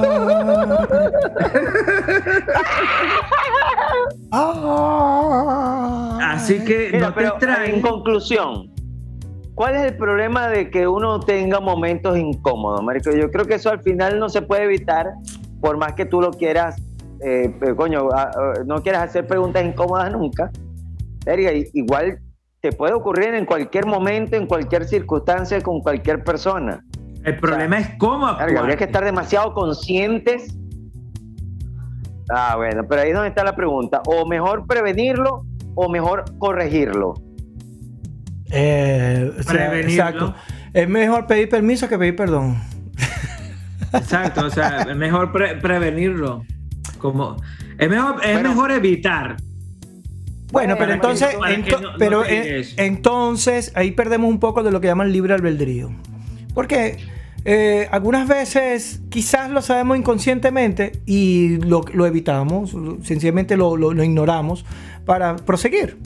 Ah. 4.32 6.20
Así 6.34 6.64
que 6.64 6.90
Mira, 6.94 7.10
no 7.10 7.14
te 7.14 7.22
en 7.22 7.28
extrañes. 7.28 7.82
conclusión, 7.82 8.72
¿cuál 9.56 9.76
es 9.76 9.92
el 9.92 9.98
problema 9.98 10.48
de 10.50 10.70
que 10.70 10.88
uno 10.88 11.20
tenga 11.20 11.60
momentos 11.60 12.18
incómodos, 12.18 12.84
marico? 12.84 13.12
Yo 13.12 13.32
creo 13.32 13.46
que 13.46 13.56
eso 13.56 13.70
al 13.70 13.82
final 13.82 14.20
no 14.20 14.30
se 14.30 14.42
puede 14.42 14.64
evitar, 14.64 15.08
por 15.62 15.78
más 15.78 15.94
que 15.94 16.06
tú 16.06 16.22
lo 16.22 16.32
quieras, 16.32 16.82
eh, 17.26 17.54
pero, 17.60 17.76
coño, 17.76 18.08
no 18.66 18.82
quieras 18.82 19.10
hacer 19.10 19.28
preguntas 19.28 19.64
incómodas 19.66 20.12
nunca. 20.12 20.52
Igual 21.74 22.20
te 22.62 22.72
puede 22.72 22.94
ocurrir 22.94 23.34
en 23.36 23.46
cualquier 23.46 23.86
momento, 23.86 24.36
en 24.36 24.46
cualquier 24.46 24.86
circunstancia, 24.86 25.62
con 25.62 25.82
cualquier 25.82 26.24
persona. 26.24 26.84
El 27.24 27.38
problema 27.38 27.80
es 27.80 27.92
cómo 27.98 28.28
actuar. 28.28 28.58
habría 28.58 28.76
que 28.78 28.84
estar 28.86 29.04
demasiado 29.04 29.54
conscientes. 29.54 30.56
Ah, 32.30 32.56
bueno, 32.58 32.84
pero 32.88 33.02
ahí 33.02 33.10
es 33.10 33.14
donde 33.16 33.30
está 33.30 33.44
la 33.44 33.56
pregunta. 33.56 34.02
O 34.06 34.28
mejor 34.28 34.68
prevenirlo 34.68 35.46
o 35.76 35.90
mejor 35.90 36.26
corregirlo. 36.38 37.16
Eh, 38.52 39.32
o 39.40 39.44
sea, 39.44 39.54
Prevenirlo. 39.70 39.90
exacto. 39.92 40.36
Es 40.74 40.88
mejor 40.88 41.28
pedir 41.28 41.50
permiso 41.50 41.88
que 41.88 41.98
pedir 41.98 42.16
perdón. 42.16 42.62
Exacto, 43.94 44.46
o 44.46 44.50
sea, 44.50 44.82
es 44.84 44.96
mejor 44.96 45.32
pre- 45.32 45.56
prevenirlo. 45.58 46.44
Como, 47.00 47.38
es 47.78 47.90
mejor, 47.90 48.16
es 48.24 48.34
Bueno. 48.34 48.50
mejor 48.50 48.72
evitar. 48.72 49.38
Bueno, 50.52 50.76
pero 50.78 50.94
entonces, 50.94 51.36
para 51.36 51.56
que 51.56 51.62
ento- 51.64 51.82
no- 51.82 51.92
no 51.92 51.98
pero 52.00 52.24
entonces 52.78 53.72
ahí 53.76 53.92
perdemos 53.92 54.30
un 54.30 54.40
poco 54.40 54.64
de 54.64 54.72
lo 54.72 54.82
que 54.82 54.88
llaman 54.88 55.12
libre 55.12 55.34
albedrío. 55.34 55.90
Porque 56.54 56.98
eh, 57.46 57.88
algunas 57.92 58.28
veces 58.28 59.02
quizás 59.10 59.50
lo 59.50 59.62
sabemos 59.62 59.98
inconscientemente 59.98 60.92
y 61.06 61.58
lo, 61.66 61.86
lo 61.94 62.06
evitamos, 62.06 62.76
sencillamente 63.04 63.56
lo, 63.58 63.78
lo- 63.78 63.94
lo 63.94 64.04
ignoramos 64.04 64.66
para 65.06 65.36
proseguir. 65.36 65.98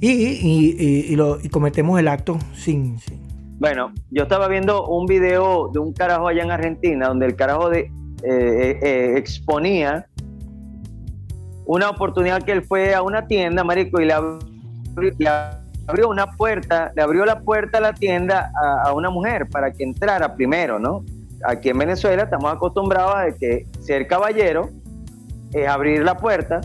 Y, 0.00 0.10
y- 0.12 0.76
y- 0.78 1.06
y 1.12 1.16
lo- 1.16 1.38
y 1.42 1.48
cometemos 1.48 1.98
el 1.98 2.08
acto 2.08 2.38
sin... 2.54 2.98
sin- 3.00 3.18
Bueno, 3.58 3.92
yo 4.10 4.24
estaba 4.24 4.46
viendo 4.48 4.86
un 4.86 5.06
video 5.06 5.70
de 5.72 5.78
un 5.80 5.94
carajo 5.94 6.28
allá 6.28 6.42
en 6.42 6.50
Argentina 6.50 7.08
donde 7.08 7.24
el 7.26 7.34
carajo 7.34 7.70
de, 7.70 7.90
eh, 8.22 8.78
eh, 8.82 9.14
exponía 9.16 10.06
una 11.66 11.90
oportunidad 11.90 12.42
que 12.42 12.52
él 12.52 12.62
fue 12.64 12.94
a 12.94 13.02
una 13.02 13.26
tienda, 13.26 13.64
marico, 13.64 14.00
y 14.00 14.06
le 14.06 14.12
abrió, 14.12 14.38
le 15.18 15.28
abrió 15.88 16.08
una 16.08 16.26
puerta, 16.32 16.92
le 16.94 17.02
abrió 17.02 17.24
la 17.24 17.40
puerta 17.40 17.78
a 17.78 17.80
la 17.80 17.92
tienda 17.92 18.50
a, 18.60 18.88
a 18.88 18.92
una 18.94 19.10
mujer 19.10 19.48
para 19.48 19.72
que 19.72 19.84
entrara 19.84 20.34
primero, 20.34 20.78
¿no? 20.78 21.04
Aquí 21.44 21.68
en 21.68 21.78
Venezuela 21.78 22.22
estamos 22.24 22.52
acostumbrados 22.52 23.14
a 23.14 23.26
que 23.36 23.66
ser 23.80 24.06
caballero 24.06 24.70
es 25.52 25.68
abrir 25.68 26.02
la 26.02 26.16
puerta 26.16 26.60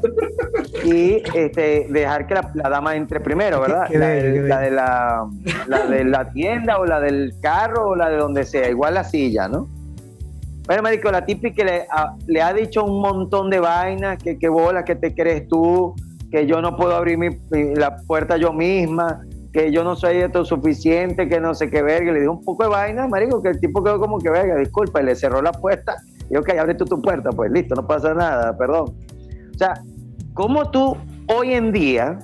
y 0.84 1.22
este, 1.36 1.86
dejar 1.90 2.26
que 2.28 2.34
la, 2.36 2.52
la 2.56 2.70
dama 2.70 2.96
entre 2.96 3.20
primero, 3.20 3.62
¿verdad? 3.62 3.88
Qué 3.90 3.98
la, 3.98 4.08
del- 4.08 4.50
la 4.50 4.60
de 4.60 4.72
la, 4.72 5.28
la 5.68 5.86
de 5.88 6.04
la 6.06 6.30
tienda 6.34 6.80
o 6.80 6.86
la 6.86 7.00
del 7.00 7.34
carro 7.42 7.90
o 7.90 7.96
la 7.96 8.10
de 8.10 8.18
donde 8.18 8.44
sea, 8.44 8.70
igual 8.70 8.96
la 8.96 9.04
silla, 9.04 9.48
¿no? 9.48 9.68
Bueno, 10.72 10.84
marico, 10.84 11.12
la 11.12 11.20
le, 11.28 11.86
a- 11.92 12.16
le 12.28 12.42
ha 12.42 12.54
dicho 12.54 12.86
un 12.86 13.02
montón 13.02 13.50
de 13.50 13.60
vainas, 13.60 14.18
que 14.24 14.40
qué 14.40 14.48
bola, 14.48 14.86
que 14.86 14.96
te 14.96 15.14
crees 15.14 15.46
tú, 15.50 15.94
que 16.32 16.48
yo 16.48 16.62
no 16.62 16.78
puedo 16.78 16.96
abrir 16.96 17.20
la 17.76 17.98
puerta 18.08 18.38
yo 18.38 18.54
misma, 18.54 19.20
que 19.52 19.70
yo 19.74 19.84
no 19.84 19.98
soy 19.98 20.20
esto 20.20 20.46
suficiente, 20.46 21.28
que 21.28 21.42
no 21.42 21.54
sé 21.56 21.70
qué 21.70 21.82
verga. 21.82 22.14
Le 22.14 22.22
dijo 22.22 22.32
un 22.32 22.46
poco 22.46 22.64
de 22.64 22.70
vaina, 22.70 23.06
marico, 23.06 23.44
que 23.44 23.50
el 23.50 23.60
tipo 23.60 23.84
quedó 23.84 24.00
como 24.00 24.18
que 24.20 24.30
verga, 24.30 24.56
disculpa, 24.56 25.02
y 25.02 25.08
le 25.08 25.16
cerró 25.16 25.42
la 25.42 25.52
puerta. 25.52 25.98
Y 26.30 26.38
ok, 26.38 26.52
abre 26.58 26.74
tú 26.76 26.86
tu 26.86 27.02
puerta, 27.02 27.32
pues 27.32 27.52
listo, 27.52 27.76
no 27.76 27.86
pasa 27.86 28.14
nada, 28.14 28.58
perdón. 28.58 28.96
O 29.54 29.58
sea, 29.58 29.74
¿cómo 30.34 30.72
tú 30.72 30.96
hoy 31.28 31.52
en 31.52 31.74
día, 31.74 32.18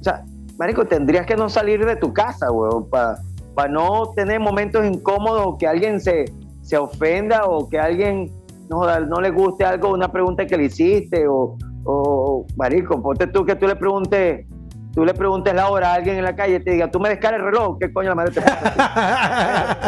o 0.00 0.02
sea, 0.02 0.24
marico, 0.58 0.84
tendrías 0.86 1.24
que 1.24 1.36
no 1.36 1.48
salir 1.48 1.86
de 1.86 1.94
tu 1.94 2.12
casa, 2.12 2.50
weón, 2.50 2.90
para 2.90 3.68
no 3.70 4.10
tener 4.16 4.40
momentos 4.40 4.84
incómodos 4.84 5.54
que 5.60 5.68
alguien 5.68 6.00
se, 6.00 6.24
se 6.62 6.76
ofenda 6.78 7.44
o 7.46 7.68
que 7.68 7.78
alguien 7.78 8.30
no, 8.70 9.00
no 9.00 9.20
le 9.20 9.30
guste 9.30 9.64
algo, 9.64 9.90
una 9.92 10.10
pregunta 10.10 10.46
que 10.46 10.56
le 10.56 10.64
hiciste 10.64 11.26
o, 11.28 11.56
o 11.84 12.46
marico, 12.56 13.02
ponte 13.02 13.26
tú 13.26 13.44
que 13.44 13.54
tú 13.56 13.66
le 13.66 13.76
preguntes, 13.76 14.46
tú 14.94 15.04
le 15.04 15.12
preguntes 15.14 15.52
la 15.54 15.68
hora 15.68 15.90
a 15.92 15.94
alguien 15.94 16.16
en 16.16 16.24
la 16.24 16.34
calle 16.34 16.56
y 16.56 16.60
te 16.64 16.70
diga, 16.70 16.90
tú 16.90 16.98
me 17.00 17.08
descargas 17.10 17.40
el 17.40 17.46
reloj, 17.46 17.78
¿qué 17.78 17.92
coño 17.92 18.10
la 18.10 18.14
madre 18.14 18.32
te 18.32 18.40
pasa? 18.40 19.78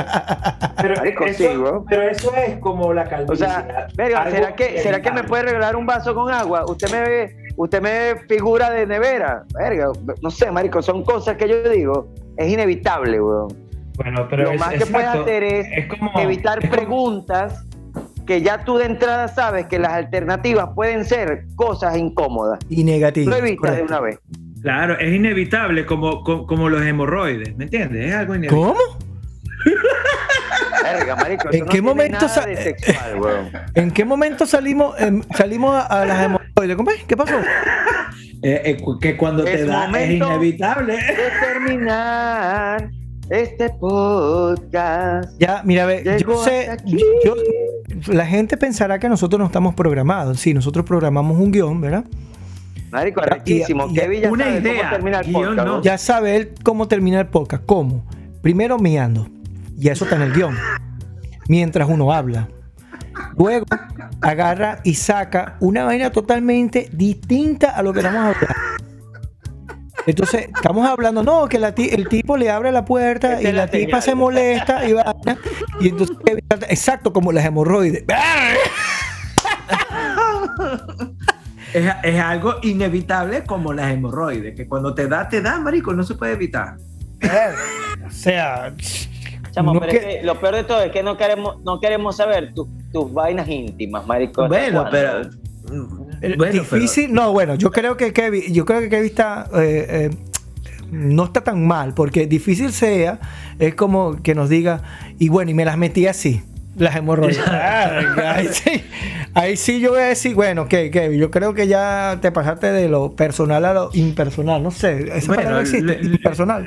Pero, 0.83 0.97
Marico, 0.97 1.25
eso, 1.25 1.39
sí, 1.51 1.57
bro. 1.57 1.85
pero 1.89 2.03
eso 2.03 2.35
es 2.35 2.59
como 2.59 2.93
la 2.93 3.05
O 3.05 3.09
calvicie. 3.09 3.37
sea, 3.37 3.87
verga, 3.97 4.23
algo 4.23 4.37
¿será 4.37 4.55
que, 4.55 4.81
¿será 4.81 5.01
que 5.01 5.11
me 5.13 5.25
puede 5.25 5.45
regalar 5.45 5.77
un 5.77 5.87
vaso 5.87 6.15
con 6.15 6.31
agua? 6.31 6.67
Usted 6.69 6.91
me 6.91 7.01
ve, 7.01 7.37
usted 7.57 7.81
me 7.81 7.91
ve 7.91 8.17
figura 8.29 8.71
de 8.71 8.87
nevera. 8.87 9.45
Verga, 9.55 9.93
no 10.21 10.31
sé, 10.31 10.51
marico, 10.51 10.83
son 10.83 11.03
cosas 11.03 11.37
que 11.39 11.49
yo 11.49 11.71
digo, 11.71 12.09
es 12.37 12.53
inevitable, 12.53 13.19
weón. 13.19 13.64
Bueno, 13.97 14.27
pero 14.29 14.45
Lo 14.45 14.51
es, 14.53 14.61
más 14.61 14.71
que 14.71 14.79
puedes 14.87 14.95
exacto, 14.95 15.23
hacer 15.23 15.45
es, 15.45 15.67
es 15.73 15.87
como, 15.87 16.19
evitar 16.19 16.59
es 16.59 16.69
como- 16.69 16.77
preguntas 16.77 17.65
que 18.27 18.41
ya 18.43 18.65
tú 18.65 18.79
de 18.79 18.87
entrada 18.87 19.29
sabes 19.29 19.67
que 19.67 19.79
las 19.79 19.93
alternativas 19.93 20.71
pueden 20.75 21.05
ser 21.05 21.45
cosas 21.57 21.97
incómodas. 21.97 22.59
y 22.71 22.83
negativo. 22.83 23.31
Lo 23.31 23.37
evitas 23.37 23.77
de 23.77 23.83
una 23.83 24.01
vez. 24.01 24.19
Claro, 24.63 24.99
es 24.99 25.13
inevitable 25.15 25.85
como, 25.85 26.23
como, 26.25 26.47
como 26.47 26.69
los 26.71 26.83
hemorroides, 26.83 27.55
¿me 27.57 27.65
entiendes? 27.65 28.07
Es 28.09 28.15
algo 28.15 28.35
inevitable. 28.35 28.63
¿Cómo? 28.73 28.99
Verga, 30.83 31.17
marico, 31.17 31.49
¿En 31.53 31.61
no 31.61 31.67
qué 31.67 31.83
momento 31.83 32.29
sexual. 32.29 33.53
¿En 33.75 33.91
qué 33.91 34.05
momento 34.05 34.47
salimos, 34.47 34.99
em, 35.01 35.23
salimos 35.37 35.75
a, 35.75 35.87
a 36.03 36.05
las 36.07 36.25
hemorroides? 36.25 36.77
¿Cómo 36.77 36.91
es? 36.91 37.05
¿Qué 37.05 37.17
pasó? 37.17 37.39
Eh, 38.43 38.63
eh, 38.65 38.77
que 39.01 39.17
cuando 39.17 39.45
te 39.45 39.55
Es 39.55 39.67
da 39.67 39.87
es 39.99 40.11
inevitable. 40.13 40.95
De 40.97 41.31
terminar 41.41 42.91
este 43.31 43.71
podcast. 43.71 45.31
Ya, 45.39 45.63
mira, 45.65 45.87
ve, 45.87 46.03
yo 46.21 46.43
sé, 46.45 46.77
yo- 47.25 47.35
la 48.13 48.27
gente 48.27 48.57
pensará 48.57 48.99
que 48.99 49.09
nosotros 49.09 49.39
no 49.39 49.47
estamos 49.47 49.75
programados. 49.75 50.41
Sí, 50.41 50.53
nosotros 50.55 50.85
programamos 50.85 51.39
un 51.39 51.51
guion, 51.53 51.81
¿verdad? 51.81 52.05
Marico, 52.91 53.21
arrechísimo. 53.23 53.89
y- 53.91 53.95
Kevin 53.95 54.21
ya 54.23 54.31
una 54.31 54.45
sabe 54.45 54.59
idea, 54.59 54.75
cómo 54.77 54.91
termina 54.91 55.21
el 55.21 55.27
guion 55.27 55.43
podcast. 55.43 55.57
no. 55.67 55.77
¿no? 55.77 55.83
Ya 55.83 55.99
sabe 55.99 56.37
él 56.37 56.51
cómo 56.63 56.89
termina 56.89 57.21
el 57.21 57.27
podcast. 57.27 57.65
¿Cómo? 57.67 58.05
Primero 58.43 58.79
miando. 58.79 59.29
Y 59.79 59.89
eso 59.89 60.05
está 60.05 60.17
en 60.17 60.23
el 60.23 60.33
guion. 60.33 60.57
Mientras 61.49 61.89
uno 61.89 62.13
habla. 62.13 62.49
Luego 63.37 63.67
agarra 64.21 64.79
y 64.85 64.95
saca 64.95 65.57
una 65.61 65.85
vaina 65.85 66.11
totalmente 66.11 66.89
distinta 66.93 67.71
a 67.71 67.83
lo 67.83 67.93
que 67.93 68.01
estamos 68.01 68.21
hablando. 68.37 68.47
Entonces, 70.07 70.49
estamos 70.55 70.87
hablando, 70.87 71.23
no, 71.23 71.49
que 71.49 71.59
la 71.59 71.69
el 71.69 72.09
tipo 72.09 72.37
le 72.37 72.51
abre 72.51 72.71
la 72.73 72.85
puerta 72.85 73.39
Esta 73.39 73.49
y 73.49 73.53
la 73.53 73.63
la 73.65 73.71
tipa 73.71 74.01
se 74.03 74.15
molesta 74.15 74.87
y 74.87 74.93
vaina, 74.93 75.39
Y 75.81 75.89
entonces, 75.89 76.17
exacto 76.69 77.13
como 77.13 77.33
las 77.33 77.45
hemorroides. 77.47 78.05
Es, 81.73 81.93
es 82.05 82.21
algo 82.21 82.57
inevitable 82.63 83.43
como 83.45 83.73
las 83.73 83.91
hemorroides, 83.91 84.55
que 84.55 84.69
cuando 84.69 84.95
te 84.95 85.09
da, 85.09 85.29
te 85.29 85.41
da, 85.41 85.59
marico, 85.59 85.93
no 85.93 86.05
se 86.05 86.15
puede 86.15 86.33
evitar. 86.35 86.77
O 88.07 88.11
sea, 88.11 88.73
Chamo, 89.51 89.75
no 89.75 89.81
pero 89.81 89.93
que- 89.93 89.99
es 89.99 90.05
que 90.21 90.23
lo 90.27 90.39
peor 90.39 90.55
de 90.57 90.65
todo 90.65 90.83
es 90.83 90.93
que 90.93 91.03
no 91.03 91.17
queremos, 91.17 91.61
no 91.65 91.81
queremos 91.81 92.17
saber 92.17 92.53
tu- 92.55 92.69
tus 92.93 93.13
vainas 93.13 93.49
íntimas, 93.49 94.07
marico. 94.07 94.47
¿hasta 94.85 95.23
Bueno, 96.37 96.63
pero... 96.69 96.81
difícil, 96.81 97.13
no, 97.13 97.33
bueno, 97.33 97.55
yo 97.55 97.71
creo 97.71 97.97
que 97.97 98.13
Kevin, 98.13 98.53
yo 98.53 98.65
creo 98.65 98.81
que 98.81 98.89
Kevin 98.89 99.07
está 99.07 99.49
eh, 99.55 99.87
eh, 99.89 100.11
no 100.91 101.25
está 101.25 101.43
tan 101.43 101.67
mal, 101.67 101.95
porque 101.95 102.27
difícil 102.27 102.73
sea, 102.73 103.19
es 103.59 103.75
como 103.75 104.23
que 104.23 104.35
nos 104.35 104.49
diga, 104.49 104.83
y 105.19 105.29
bueno, 105.29 105.51
y 105.51 105.55
me 105.55 105.65
las 105.65 105.77
metí 105.77 106.07
así, 106.07 106.43
las 106.77 106.97
hemorroides. 106.97 107.39
ahí, 107.49 108.49
sí, 108.53 108.85
ahí 109.35 109.57
sí 109.57 109.81
yo 109.81 109.91
voy 109.91 110.01
a 110.01 110.07
decir, 110.07 110.35
bueno, 110.35 110.69
que 110.69 110.91
Kevin, 110.91 111.19
yo 111.19 111.31
creo 111.31 111.55
que 111.55 111.67
ya 111.67 112.19
te 112.21 112.33
pasaste 112.33 112.73
de 112.73 112.89
lo 112.89 113.15
personal 113.17 113.65
a 113.65 113.75
lo 113.75 113.91
impersonal, 113.93 114.63
no 114.63 114.71
sé, 114.71 115.17
esa 115.17 115.35
Bueno, 115.35 115.59
existe, 115.59 116.01
impersonal. 116.03 116.67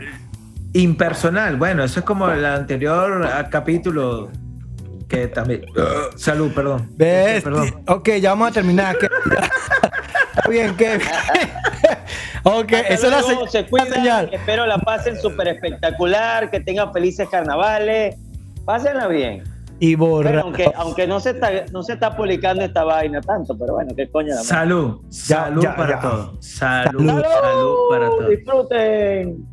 Impersonal, 0.73 1.57
bueno, 1.57 1.83
eso 1.83 2.01
es 2.01 2.05
como 2.05 2.29
el 2.29 2.45
anterior 2.45 3.25
ah, 3.25 3.47
capítulo 3.49 4.29
que 5.07 5.27
también. 5.27 5.65
salud, 6.15 6.51
perdón. 6.53 6.89
¿Ves? 6.95 7.27
Este, 7.37 7.41
Perdón. 7.49 7.83
Ok, 7.87 8.09
ya 8.21 8.29
vamos 8.31 8.49
a 8.49 8.51
terminar. 8.51 8.95
Está 10.35 10.49
bien, 10.49 10.75
Kevin. 10.75 11.01
ok, 12.43 12.73
Hasta 12.73 12.79
esa 12.79 13.05
es 13.07 13.11
la, 13.11 13.21
se- 13.23 13.47
se 13.51 13.61
la 13.63 13.67
cuidan, 13.69 13.89
señal. 13.89 14.29
espero 14.31 14.65
la 14.65 14.77
pasen 14.77 15.19
súper 15.19 15.47
espectacular, 15.49 16.51
que 16.51 16.59
tengan 16.59 16.91
felices 16.93 17.27
carnavales, 17.29 18.15
pásenla 18.65 19.07
bien. 19.07 19.43
Y 19.79 19.93
borra. 19.95 20.41
aunque, 20.41 20.71
aunque 20.75 21.05
no 21.05 21.19
se 21.19 21.31
está, 21.31 21.51
no 21.71 21.83
se 21.83 21.93
está 21.93 22.15
publicando 22.17 22.63
esta 22.63 22.83
vaina 22.83 23.21
tanto, 23.21 23.55
pero 23.57 23.73
bueno, 23.75 23.93
qué 23.95 24.09
coño 24.09 24.29
la 24.29 24.35
madre. 24.35 24.47
Salud, 24.47 25.01
Ya, 25.09 25.43
salud 25.43 25.61
ya, 25.63 25.75
para 25.75 25.89
ya. 25.89 25.99
todos. 26.01 26.45
Salud, 26.45 27.07
Salud. 27.07 27.23
salud 27.23 27.75
para 27.91 28.07
todos. 28.07 28.29
Disfruten. 28.29 29.45